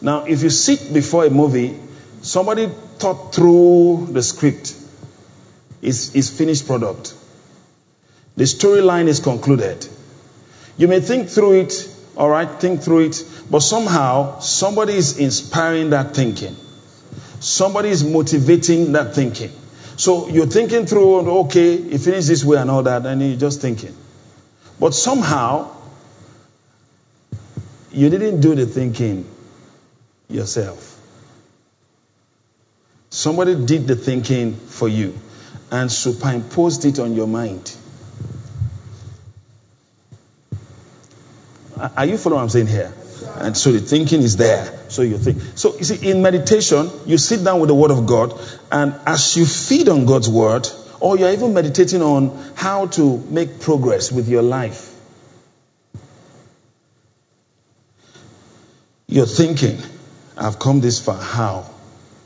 [0.00, 1.78] Now, if you sit before a movie,
[2.22, 2.68] somebody
[2.98, 4.74] thought through the script,
[5.82, 7.14] is, is finished product.
[8.38, 9.84] The storyline is concluded.
[10.76, 15.90] You may think through it, all right, think through it, but somehow somebody is inspiring
[15.90, 16.54] that thinking.
[17.40, 19.50] Somebody is motivating that thinking.
[19.96, 23.60] So you're thinking through, okay, you finish this way and all that, and you're just
[23.60, 23.96] thinking.
[24.78, 25.74] But somehow,
[27.90, 29.28] you didn't do the thinking
[30.28, 30.96] yourself.
[33.10, 35.18] Somebody did the thinking for you
[35.72, 37.74] and superimposed it on your mind.
[41.96, 42.92] Are you following what I'm saying here?
[43.36, 44.72] And so the thinking is there.
[44.88, 45.40] So you think.
[45.54, 48.38] So you see, in meditation, you sit down with the Word of God,
[48.70, 50.68] and as you feed on God's Word,
[51.00, 54.94] or you're even meditating on how to make progress with your life,
[59.06, 59.78] you're thinking,
[60.36, 61.20] I've come this far.
[61.20, 61.70] How?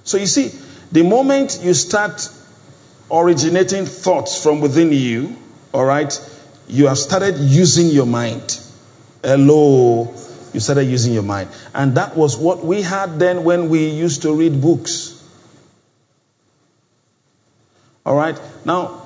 [0.05, 0.50] So you see,
[0.90, 2.28] the moment you start
[3.11, 5.36] originating thoughts from within you,
[5.72, 6.12] all right,
[6.68, 8.59] you have started using your mind.
[9.22, 10.12] Hello.
[10.52, 11.48] You started using your mind.
[11.74, 15.18] And that was what we had then when we used to read books.
[18.04, 18.38] All right.
[18.64, 19.02] Now,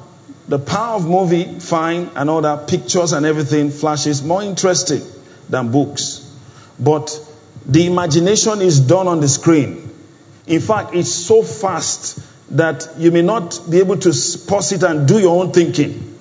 [0.49, 5.03] the power of movie, fine, and all that, pictures and everything, flashes, more interesting
[5.49, 6.23] than books.
[6.79, 7.21] But
[7.67, 9.91] the imagination is done on the screen.
[10.47, 12.19] In fact, it's so fast
[12.57, 14.11] that you may not be able to
[14.47, 16.16] pause it and do your own thinking.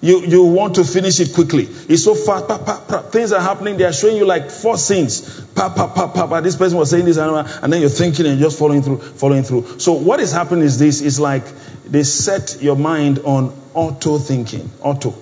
[0.00, 1.64] You, you want to finish it quickly.
[1.64, 2.46] It's so fast.
[2.46, 3.76] Pa, pa, pa, things are happening.
[3.78, 5.40] They are showing you like four scenes.
[5.56, 6.40] Pa, pa, pa, pa, pa.
[6.40, 9.80] This person was saying this, and, then you're thinking and just following through, following through.
[9.80, 11.44] So what is happening is this: is like
[11.84, 14.70] they set your mind on auto thinking.
[14.82, 15.14] Auto.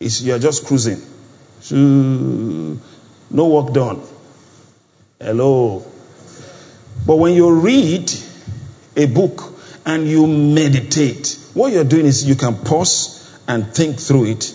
[0.00, 1.00] It's, you're just cruising.
[1.70, 2.78] No
[3.30, 4.02] work done.
[5.18, 5.84] Hello.
[7.06, 8.12] But when you read
[8.96, 9.54] a book
[9.86, 11.38] and you meditate.
[11.58, 14.54] What you're doing is you can pause and think through it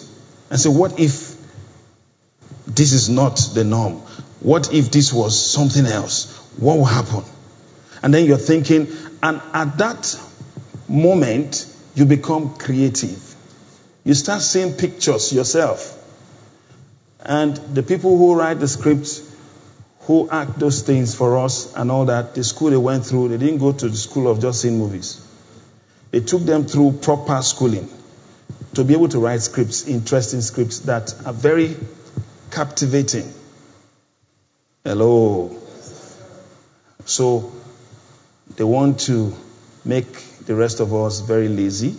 [0.50, 1.36] and say, what if
[2.66, 3.96] this is not the norm?
[4.40, 6.34] What if this was something else?
[6.56, 7.26] What will happen?
[8.02, 8.88] And then you're thinking,
[9.22, 10.18] and at that
[10.88, 13.36] moment, you become creative.
[14.06, 16.02] You start seeing pictures yourself.
[17.20, 19.30] And the people who write the scripts,
[20.04, 23.38] who act those things for us and all that, the school they went through, they
[23.46, 25.28] didn't go to the school of just seeing movies.
[26.14, 27.90] They took them through proper schooling
[28.76, 31.76] to be able to write scripts, interesting scripts that are very
[32.52, 33.34] captivating.
[34.84, 35.58] Hello.
[37.06, 37.52] So
[38.56, 39.34] they want to
[39.84, 40.14] make
[40.46, 41.98] the rest of us very lazy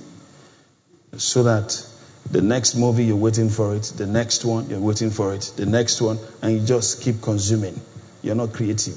[1.17, 1.85] so that
[2.31, 5.67] the next movie you're waiting for it, the next one you're waiting for it, the
[5.67, 7.81] next one, and you just keep consuming.
[8.23, 8.97] You're not creative.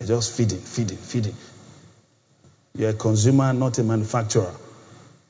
[0.00, 1.34] You're just feeding, feeding, feeding.
[2.76, 4.52] You're a consumer, not a manufacturer.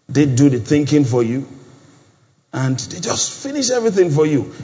[0.09, 1.47] They do the thinking for you,
[2.53, 4.55] and they just finish everything for you.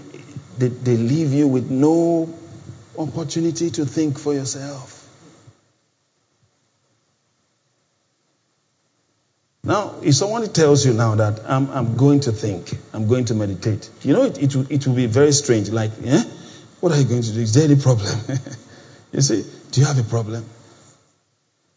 [0.59, 2.33] They, they leave you with no
[2.99, 4.97] opportunity to think for yourself.
[9.63, 13.35] Now, if someone tells you now that I'm, I'm going to think, I'm going to
[13.35, 15.69] meditate, you know, it, it, will, it will be very strange.
[15.69, 16.25] Like, eh?
[16.81, 17.41] What are you going to do?
[17.41, 18.09] Is there any problem?
[19.13, 20.45] you see, Do you have a problem?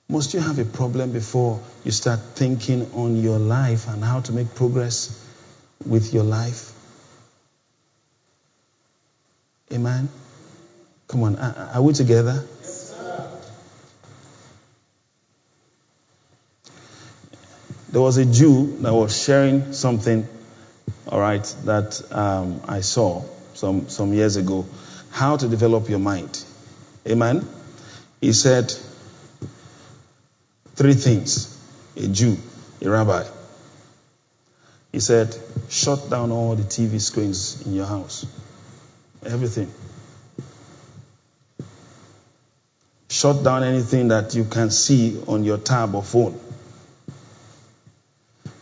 [0.09, 4.31] Must you have a problem before you start thinking on your life and how to
[4.31, 5.25] make progress
[5.85, 6.71] with your life?
[9.71, 10.09] Amen?
[11.07, 12.43] Come on, are, we together?
[17.93, 20.27] there was a Jew that was sharing something,
[21.07, 23.23] all right, that um, I saw
[23.53, 24.65] some, some years ago.
[25.11, 26.43] How to develop your mind.
[27.07, 27.47] Amen?
[28.19, 28.73] He said
[30.75, 31.49] three things.
[31.95, 32.37] A Jew,
[32.81, 33.23] a rabbi.
[34.91, 35.35] He said,
[35.69, 38.25] shut down all the TV screens in your house.
[39.25, 39.71] Everything.
[43.09, 46.39] Shut down anything that you can see on your tab or phone.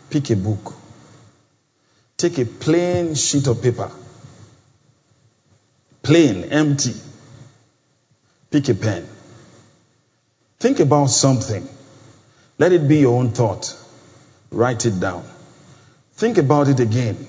[0.10, 0.74] Pick a book.
[2.18, 3.90] Take a plain sheet of paper.
[6.04, 6.94] Plain, empty.
[8.52, 9.08] Pick a pen.
[10.60, 11.68] Think about something.
[12.62, 13.76] Let it be your own thought.
[14.52, 15.24] Write it down.
[16.14, 17.28] Think about it again.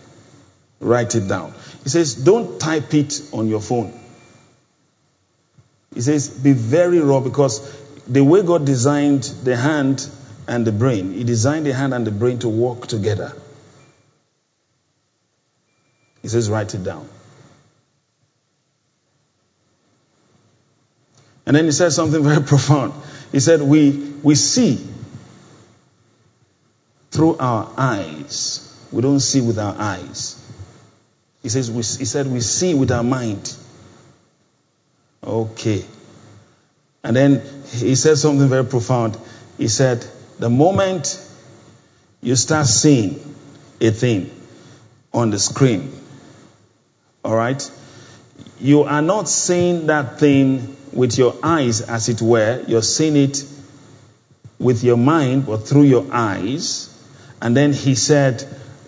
[0.78, 1.54] Write it down.
[1.84, 3.98] He says, don't type it on your phone.
[5.94, 7.62] He says, be very raw because
[8.06, 10.06] the way God designed the hand
[10.46, 11.14] and the brain.
[11.14, 13.32] He designed the hand and the brain to work together.
[16.20, 17.08] He says, write it down.
[21.46, 22.92] And then he said something very profound.
[23.32, 24.91] He said, We, we see
[27.12, 28.68] through our eyes.
[28.90, 30.38] We don't see with our eyes.
[31.42, 33.54] He says, we, he said, we see with our mind.
[35.22, 35.84] Okay.
[37.04, 39.16] And then he said something very profound.
[39.58, 40.06] He said,
[40.38, 41.20] the moment
[42.22, 43.20] you start seeing
[43.80, 44.30] a thing
[45.12, 45.92] on the screen,
[47.24, 47.70] all right,
[48.58, 52.64] you are not seeing that thing with your eyes, as it were.
[52.66, 53.44] You're seeing it
[54.58, 56.91] with your mind, but through your eyes.
[57.42, 58.44] And then he said,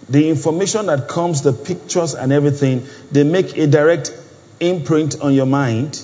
[0.08, 4.16] the information that comes, the pictures and everything, they make a direct
[4.60, 6.00] imprint on your mind.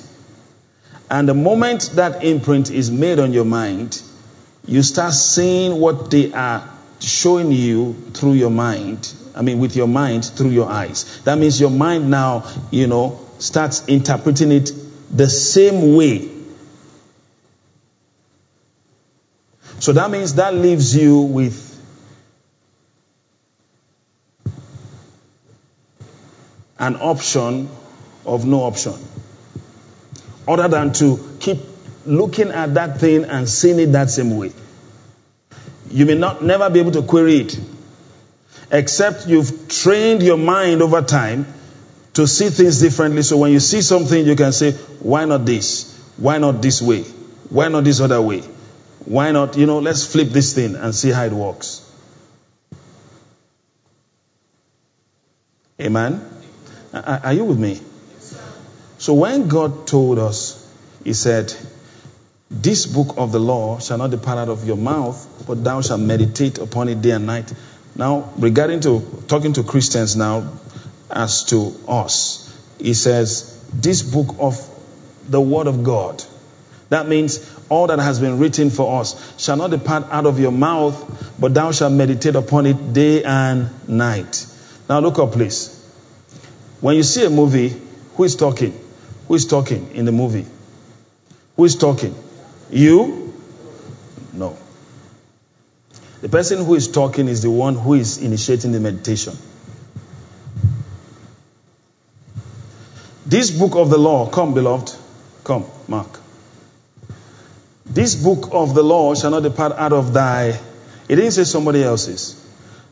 [1.09, 4.03] And the moment that imprint is made on your mind,
[4.67, 6.69] you start seeing what they are
[6.99, 9.15] showing you through your mind.
[9.37, 11.21] I mean, with your mind through your eyes.
[11.23, 14.73] That means your mind now, you know, starts interpreting it
[15.09, 16.29] the same way.
[19.79, 21.70] So that means that leaves you with
[26.81, 27.69] an option
[28.27, 28.95] of no option.
[30.49, 31.59] Other than to keep
[32.07, 34.53] looking at that thing and seeing it that same way.
[35.91, 37.61] You may not never be able to query it,
[38.71, 41.47] except you've trained your mind over time
[42.15, 43.23] to see things differently.
[43.23, 45.99] So when you see something, you can say, why not this?
[46.17, 47.03] Why not this way?
[47.51, 48.41] Why not this other way?
[49.05, 51.87] Why not, you know, let's flip this thing and see how it works.
[55.81, 56.30] Amen?
[56.93, 57.81] Uh, are you with me?
[58.99, 60.57] So when God told us,
[61.05, 61.55] He said,
[62.51, 66.01] this book of the law shall not depart out of your mouth, but thou shalt
[66.01, 67.53] meditate upon it day and night.
[67.95, 70.53] Now, regarding to talking to Christians now,
[71.09, 72.47] as to us,
[72.79, 74.59] he says, This book of
[75.29, 76.25] the Word of God,
[76.91, 77.39] That means
[77.69, 81.55] all that has been written for us shall not depart out of your mouth, but
[81.55, 84.45] thou shalt meditate upon it day and night.
[84.89, 85.80] Now look up, please.
[86.81, 87.75] When you see a movie,
[88.17, 88.79] who is talking?
[89.29, 90.47] Who is talking in the movie?
[91.57, 92.15] Who is talking?
[92.71, 93.35] You?
[94.33, 94.57] No.
[96.23, 99.35] The person who is talking is the one who is initiating the meditation.
[103.27, 104.93] This book of the law, come, beloved.
[105.45, 106.19] Come, Mark.
[107.87, 110.59] This book of the law shall not depart out of thy.
[111.09, 112.37] It didn't say somebody else's.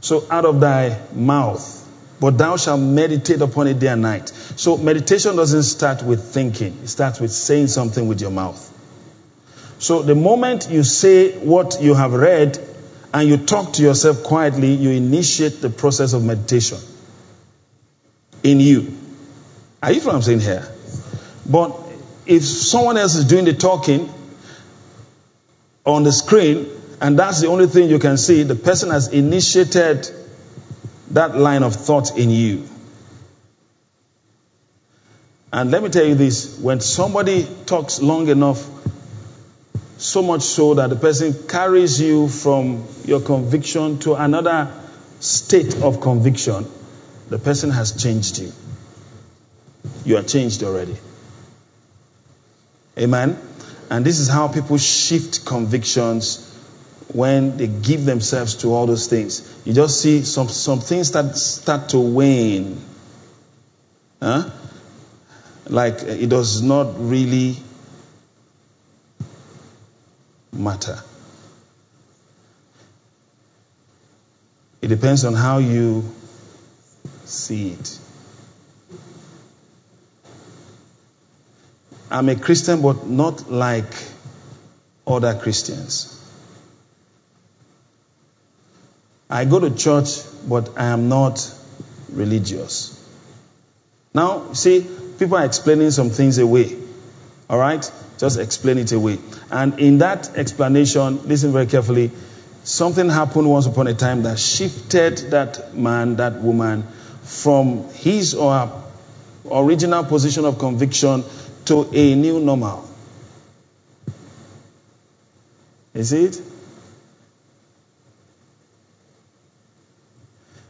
[0.01, 1.78] So out of thy mouth.
[2.21, 4.29] But thou shalt meditate upon it day and night.
[4.29, 6.77] So meditation doesn't start with thinking.
[6.83, 8.75] It starts with saying something with your mouth.
[9.79, 12.59] So the moment you say what you have read
[13.15, 16.79] and you talk to yourself quietly, you initiate the process of meditation
[18.43, 18.93] in you.
[19.81, 20.67] Are you what I'm saying here?
[21.49, 21.79] But
[22.27, 24.13] if someone else is doing the talking
[25.87, 26.67] on the screen
[27.01, 30.11] and that's the only thing you can see, the person has initiated
[31.11, 32.69] that line of thought in you.
[35.53, 38.69] And let me tell you this when somebody talks long enough,
[39.97, 44.73] so much so that the person carries you from your conviction to another
[45.21, 46.67] state of conviction,
[47.29, 48.53] the person has changed you.
[50.05, 50.97] You are changed already.
[52.97, 53.39] Amen.
[53.91, 56.48] And this is how people shift convictions
[57.09, 59.63] when they give themselves to all those things.
[59.65, 62.81] You just see some, some things that start to wane.
[64.21, 64.51] Huh?
[65.67, 67.57] Like uh, it does not really
[70.53, 70.99] matter.
[74.81, 76.05] It depends on how you
[77.25, 77.99] see it.
[82.11, 83.93] I'm a Christian, but not like
[85.07, 86.18] other Christians.
[89.31, 91.53] I go to church, but I am not
[92.11, 92.95] religious.
[94.15, 94.87] Now, see,
[95.19, 96.77] people are explaining some things away.
[97.51, 97.91] All right?
[98.19, 99.19] Just explain it away.
[99.51, 102.11] And in that explanation, listen very carefully.
[102.65, 106.85] Something happened once upon a time that shifted that man, that woman,
[107.23, 108.83] from his or her
[109.51, 111.25] original position of conviction
[111.67, 112.89] to a new normal.
[115.95, 116.41] Is it?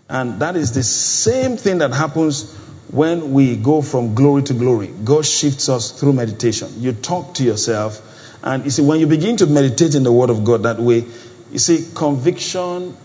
[0.08, 2.54] And that is the same thing that happens
[2.90, 4.86] when we go from glory to glory.
[4.86, 6.68] God shifts us through meditation.
[6.78, 8.00] You talk to yourself,
[8.42, 11.04] and you see, when you begin to meditate in the Word of God that way,
[11.52, 12.96] you see, conviction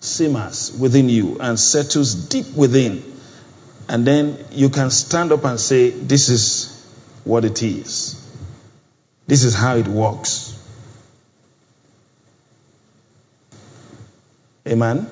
[0.00, 3.02] simmers within you and settles deep within.
[3.88, 6.72] And then you can stand up and say, This is
[7.24, 8.22] what it is.
[9.28, 10.52] This is how it works.
[14.66, 15.08] Amen.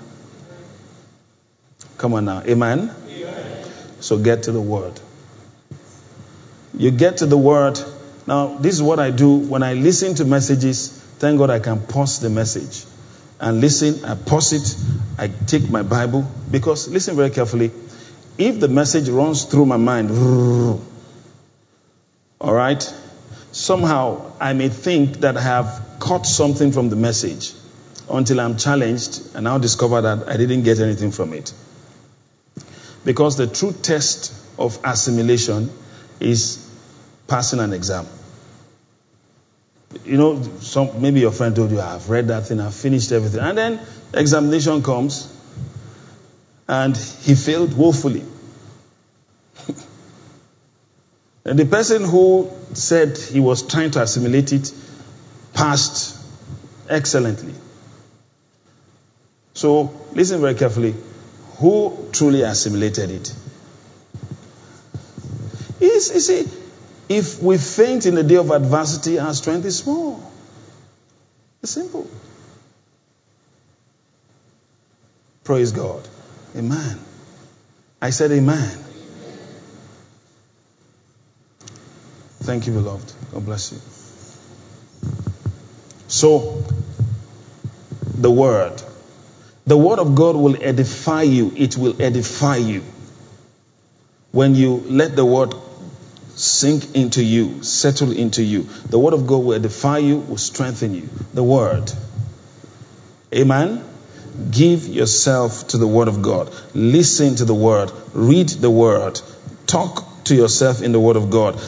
[2.04, 2.42] Come on now.
[2.46, 2.94] Amen?
[3.08, 3.64] Amen?
[4.00, 4.92] So get to the word.
[6.76, 7.80] You get to the word.
[8.26, 10.88] Now, this is what I do when I listen to messages.
[11.18, 12.84] Thank God I can pause the message
[13.40, 14.04] and listen.
[14.04, 14.76] I pause it.
[15.18, 17.70] I take my Bible because, listen very carefully.
[18.36, 20.10] If the message runs through my mind,
[22.38, 22.82] all right,
[23.50, 27.54] somehow I may think that I have caught something from the message
[28.10, 31.54] until I'm challenged and I'll discover that I didn't get anything from it.
[33.04, 35.70] Because the true test of assimilation
[36.20, 36.64] is
[37.26, 38.06] passing an exam.
[40.04, 43.40] You know, some, maybe your friend told you, I've read that thing, I've finished everything.
[43.40, 43.80] And then
[44.12, 45.30] examination comes,
[46.66, 48.24] and he failed woefully.
[51.44, 54.72] and the person who said he was trying to assimilate it
[55.52, 56.18] passed
[56.88, 57.54] excellently.
[59.52, 60.94] So, listen very carefully.
[61.58, 63.34] Who truly assimilated it?
[65.80, 66.46] you see,
[67.08, 70.22] if we faint in the day of adversity, our strength is small.
[71.62, 72.08] It's simple.
[75.44, 76.06] Praise God.
[76.56, 76.98] Amen.
[78.00, 78.78] I said amen.
[82.40, 83.12] Thank you, beloved.
[83.32, 83.78] God bless you.
[86.08, 86.62] So,
[88.18, 88.82] the word.
[89.66, 91.52] The word of God will edify you.
[91.56, 92.82] It will edify you.
[94.30, 95.54] When you let the word
[96.34, 100.94] sink into you, settle into you, the word of God will edify you, will strengthen
[100.94, 101.08] you.
[101.32, 101.90] The word.
[103.32, 103.82] Amen.
[104.50, 106.52] Give yourself to the word of God.
[106.74, 107.92] Listen to the word.
[108.12, 109.20] Read the word.
[109.66, 111.60] Talk to yourself in the word of God.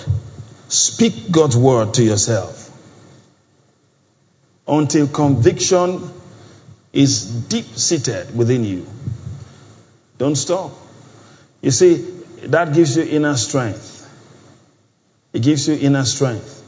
[0.69, 2.65] Speak God's word to yourself
[4.67, 6.11] until conviction
[6.97, 8.87] is deep seated within you.
[10.19, 10.73] Don't stop.
[11.61, 11.97] You see,
[12.45, 13.93] that gives you inner strength.
[15.35, 16.63] It gives you inner strength.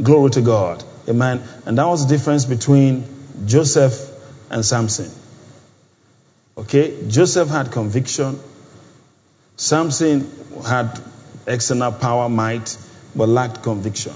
[0.00, 0.84] Glory to God.
[1.08, 1.42] Amen.
[1.66, 3.04] And that was the difference between
[3.44, 4.08] Joseph
[4.50, 5.10] and Samson.
[6.56, 7.08] Okay?
[7.08, 8.38] Joseph had conviction.
[9.56, 10.30] Samson
[10.64, 11.00] had
[11.46, 12.76] external power, might,
[13.16, 14.12] but lacked conviction.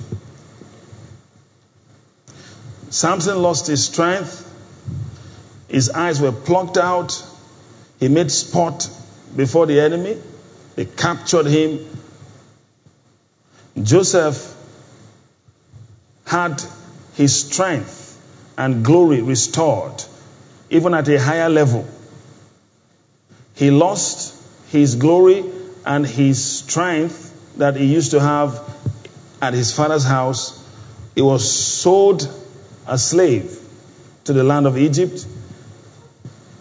[2.90, 4.45] Samson lost his strength.
[5.76, 7.22] His eyes were plucked out.
[8.00, 8.88] He made sport
[9.36, 10.16] before the enemy.
[10.74, 11.86] They captured him.
[13.82, 14.56] Joseph
[16.24, 16.62] had
[17.12, 18.18] his strength
[18.56, 20.02] and glory restored,
[20.70, 21.86] even at a higher level.
[23.54, 24.34] He lost
[24.70, 25.44] his glory
[25.84, 28.58] and his strength that he used to have
[29.42, 30.58] at his father's house.
[31.14, 32.26] He was sold
[32.86, 33.60] a slave
[34.24, 35.26] to the land of Egypt.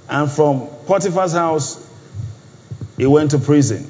[0.09, 1.81] And from Potiphar's house,
[2.97, 3.89] he went to prison.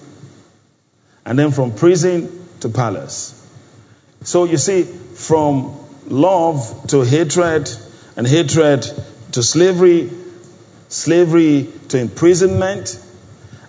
[1.25, 3.31] And then from prison to palace.
[4.23, 5.77] So you see, from
[6.07, 7.69] love to hatred,
[8.15, 8.83] and hatred
[9.33, 10.09] to slavery,
[10.87, 12.99] slavery to imprisonment,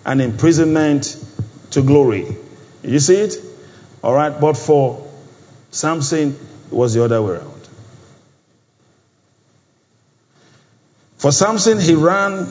[0.05, 1.23] and imprisonment
[1.71, 2.37] to glory.
[2.83, 3.35] You see it?
[4.03, 5.05] All right, but for
[5.71, 6.37] Samson,
[6.71, 7.56] it was the other way around.
[11.17, 12.47] For Samson, he ran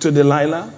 [0.00, 0.72] to Delilah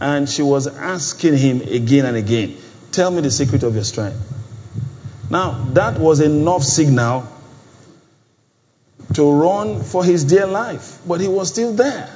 [0.00, 2.56] and she was asking him again and again,
[2.92, 4.18] Tell me the secret of your strength.
[5.30, 7.26] Now, that was enough signal
[9.14, 12.08] to run for his dear life, but he was still there.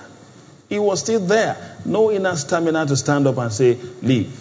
[0.69, 1.57] He was still there.
[1.85, 4.41] No inner stamina to stand up and say, Leave.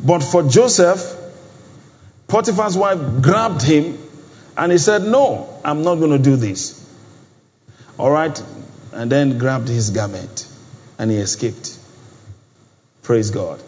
[0.00, 1.16] But for Joseph,
[2.28, 3.98] Potiphar's wife grabbed him
[4.58, 6.84] and he said, No, I'm not going to do this.
[7.96, 8.42] All right?
[8.92, 10.46] And then grabbed his garment
[10.98, 11.78] and he escaped.
[13.02, 13.62] Praise God.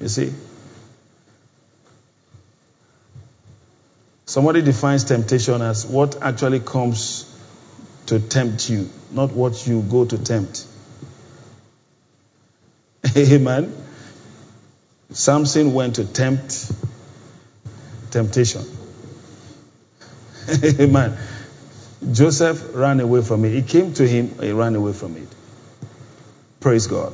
[0.00, 0.32] You see?
[4.24, 7.32] Somebody defines temptation as what actually comes
[8.06, 10.64] to tempt you, not what you go to tempt.
[13.16, 13.74] Amen.
[15.10, 16.70] Samson went to tempt
[18.10, 18.64] temptation.
[20.80, 21.16] Amen.
[22.12, 23.50] Joseph ran away from it.
[23.50, 25.28] He came to him, he ran away from it.
[26.60, 27.12] Praise God.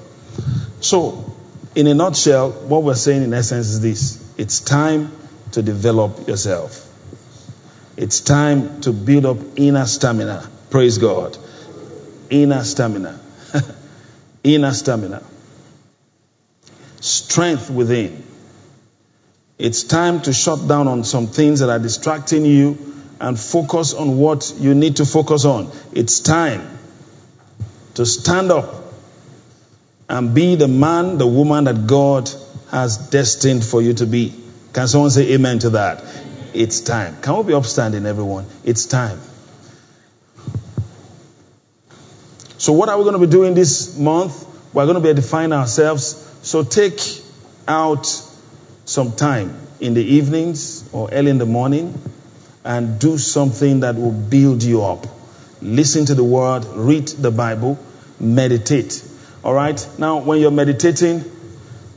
[0.81, 1.33] So,
[1.75, 5.13] in a nutshell, what we're saying in essence is this it's time
[5.53, 6.89] to develop yourself.
[7.97, 10.49] It's time to build up inner stamina.
[10.71, 11.37] Praise God.
[12.31, 13.21] Inner stamina.
[14.45, 15.23] inner stamina
[17.03, 18.23] strength within.
[19.59, 22.79] It's time to shut down on some things that are distracting you
[23.23, 25.71] and focus on what you need to focus on.
[25.93, 26.77] It's time
[27.95, 28.75] to stand up
[30.09, 32.29] and be the man, the woman that God
[32.73, 34.35] has destined for you to be.
[34.73, 36.05] Can someone say amen to that?
[36.53, 37.17] It's time.
[37.23, 38.47] Can we be upstanding, everyone?
[38.65, 39.21] It's time.
[42.59, 44.49] So, what are we going to be doing this month?
[44.75, 47.01] We're going to be defining ourselves so take
[47.69, 48.07] out
[48.85, 51.97] some time in the evenings or early in the morning
[52.65, 55.07] and do something that will build you up.
[55.61, 57.79] Listen to the word, read the Bible,
[58.19, 59.05] meditate.
[59.45, 59.87] All right?
[59.99, 61.25] Now, when you're meditating,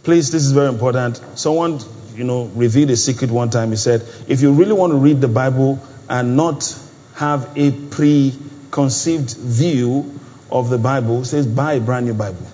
[0.04, 1.22] please, this is very important.
[1.36, 1.80] Someone,
[2.16, 3.70] you know, revealed a secret one time.
[3.70, 5.80] He said, if you really want to read the Bible
[6.10, 6.78] and not
[7.16, 10.20] have a preconceived view
[10.52, 12.46] of the Bible, says buy a brand new Bible.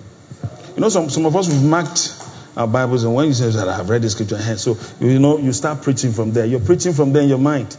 [0.74, 2.18] You know, some, some of us have marked
[2.56, 5.38] our Bibles, and when you say that I have read the scripture so you know,
[5.38, 6.44] you start preaching from there.
[6.44, 7.76] You're preaching from there in your mind.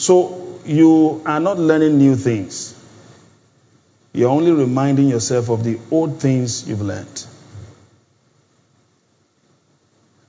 [0.00, 2.74] So you are not learning new things.
[4.14, 7.26] You're only reminding yourself of the old things you've learned.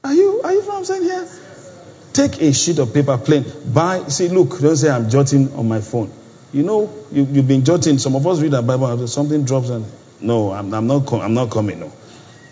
[0.03, 1.26] Are you are you I'm saying here?
[2.11, 3.45] Take a sheet of paper, plain.
[3.73, 4.03] Buy.
[4.10, 4.60] See, look.
[4.60, 6.11] Don't say I'm jotting on my phone.
[6.52, 7.98] You know, you, you've been jotting.
[7.98, 9.85] Some of us read the Bible, something drops and
[10.19, 11.06] no, I'm, I'm not.
[11.06, 11.80] Com- I'm not coming.
[11.80, 11.93] No,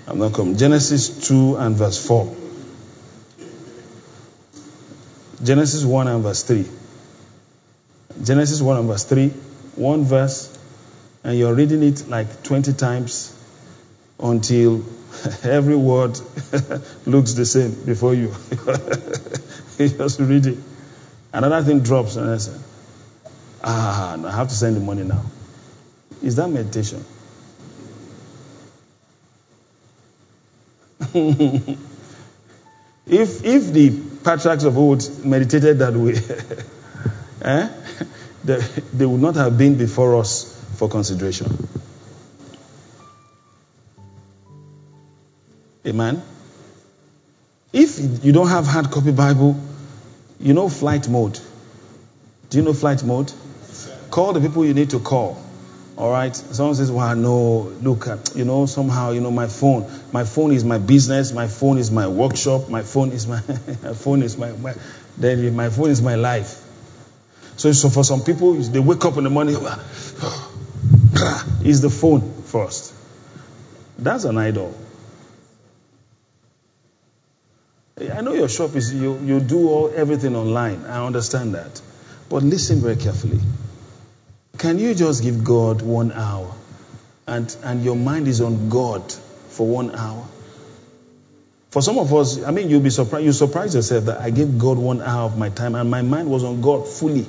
[0.07, 0.55] I'm not coming.
[0.55, 2.33] Genesis two and verse four.
[5.43, 6.65] Genesis one and verse three.
[8.23, 9.29] Genesis one and verse three.
[9.75, 10.57] One verse,
[11.23, 13.33] and you're reading it like 20 times
[14.19, 14.83] until
[15.43, 16.19] every word
[17.05, 18.33] looks the same before you.
[19.79, 20.57] you just read it.
[21.31, 22.57] Another thing drops, and I say,
[23.63, 25.23] Ah, I have to send the money now.
[26.21, 27.05] Is that meditation?
[31.13, 31.77] if,
[33.45, 36.15] if the patriarchs of old meditated that way,
[37.41, 37.69] eh,
[38.43, 38.57] they,
[38.93, 41.67] they would not have been before us for consideration.
[45.85, 46.21] Amen.
[47.71, 49.59] If you don't have hard copy Bible,
[50.39, 51.39] you know flight mode.
[52.49, 53.31] Do you know flight mode?
[54.09, 55.41] Call the people you need to call.
[55.97, 56.35] All right.
[56.35, 57.73] Someone says, "Well, no.
[57.81, 59.85] Look, you know, somehow, you know, my phone.
[60.11, 61.33] My phone is my business.
[61.33, 62.69] My phone is my workshop.
[62.69, 63.41] My phone is my,
[63.83, 64.73] my phone is my, my
[65.17, 66.68] then my phone is my life."
[67.59, 69.83] So, so for some people, they wake up in the morning, ah,
[71.17, 72.93] ah, is the phone first.
[73.97, 74.73] That's an idol.
[77.99, 80.85] I know your shop is you, you do all everything online.
[80.85, 81.81] I understand that.
[82.29, 83.41] But listen very carefully.
[84.57, 86.55] Can you just give God one hour
[87.27, 89.11] and, and your mind is on God
[89.49, 90.25] for one hour?
[91.71, 93.25] For some of us, I mean, you'll be surprised.
[93.25, 96.31] You surprise yourself that I gave God one hour of my time and my mind
[96.31, 97.27] was on God fully.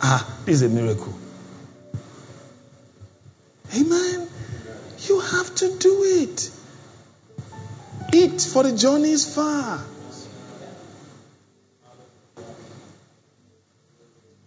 [0.00, 1.12] Ah, this is a miracle.
[3.74, 4.28] Amen.
[5.08, 6.50] You have to do it.
[8.12, 9.80] Eat, for the journey is far.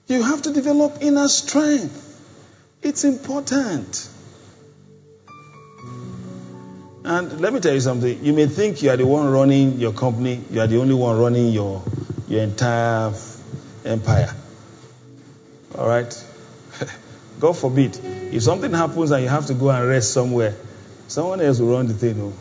[0.08, 2.08] You have to develop inner strength.
[2.82, 4.10] It's important.
[7.04, 8.24] And let me tell you something.
[8.24, 11.20] You may think you are the one running your company, you are the only one
[11.20, 11.84] running your,
[12.28, 13.14] your entire
[13.86, 14.34] empire.
[15.78, 16.26] All right?
[17.40, 17.98] God forbid.
[18.32, 20.56] If something happens and you have to go and rest somewhere,
[21.08, 22.22] someone else will run the thing.
[22.22, 22.34] Oh.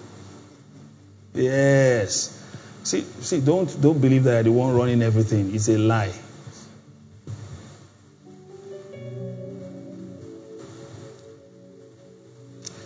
[1.35, 2.37] Yes.
[2.83, 5.55] See, see, don't don't believe that you're the one running everything.
[5.55, 6.13] It's a lie.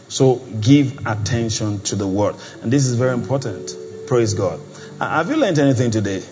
[0.09, 2.37] So give attention to the word.
[2.63, 3.77] And this is very important.
[4.07, 4.61] Praise God.
[5.01, 6.23] Have you learned anything today?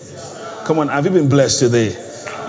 [0.63, 1.89] Come on, have you been blessed today?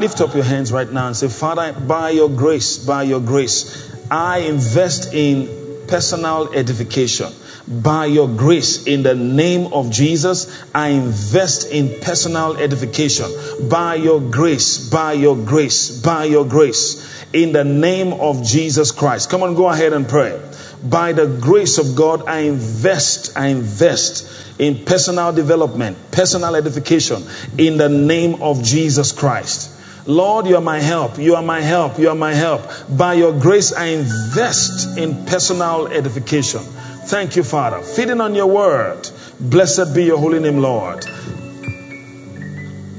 [0.01, 3.91] Lift up your hands right now and say, Father, by your grace, by your grace,
[4.11, 7.33] I invest in personal edification
[7.67, 13.31] by your grace, in the name of Jesus, I invest in personal edification.
[13.69, 19.31] By your grace, by your grace, by your grace, in the name of Jesus Christ.
[19.31, 20.39] Come on, go ahead and pray.
[20.83, 27.23] By the grace of God, I invest, I invest in personal development, personal edification,
[27.57, 29.74] in the name of Jesus Christ.
[30.07, 31.19] Lord, you are my help.
[31.19, 31.99] You are my help.
[31.99, 32.63] You are my help.
[32.91, 36.61] By your grace, I invest in personal edification.
[36.61, 37.81] Thank you, Father.
[37.81, 39.09] Feeding on your word.
[39.41, 41.07] Blessed be your holy name, Lord.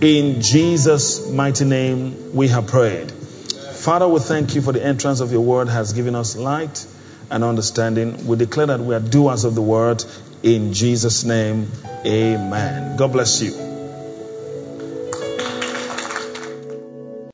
[0.02, 3.12] In Jesus' mighty name, we have prayed.
[3.12, 6.88] Father, we thank you for the entrance of your word has given us light
[7.30, 8.26] and understanding.
[8.26, 10.04] We declare that we are doers of the word.
[10.42, 11.72] In Jesus' name,
[12.06, 12.98] amen.
[12.98, 13.75] God bless you.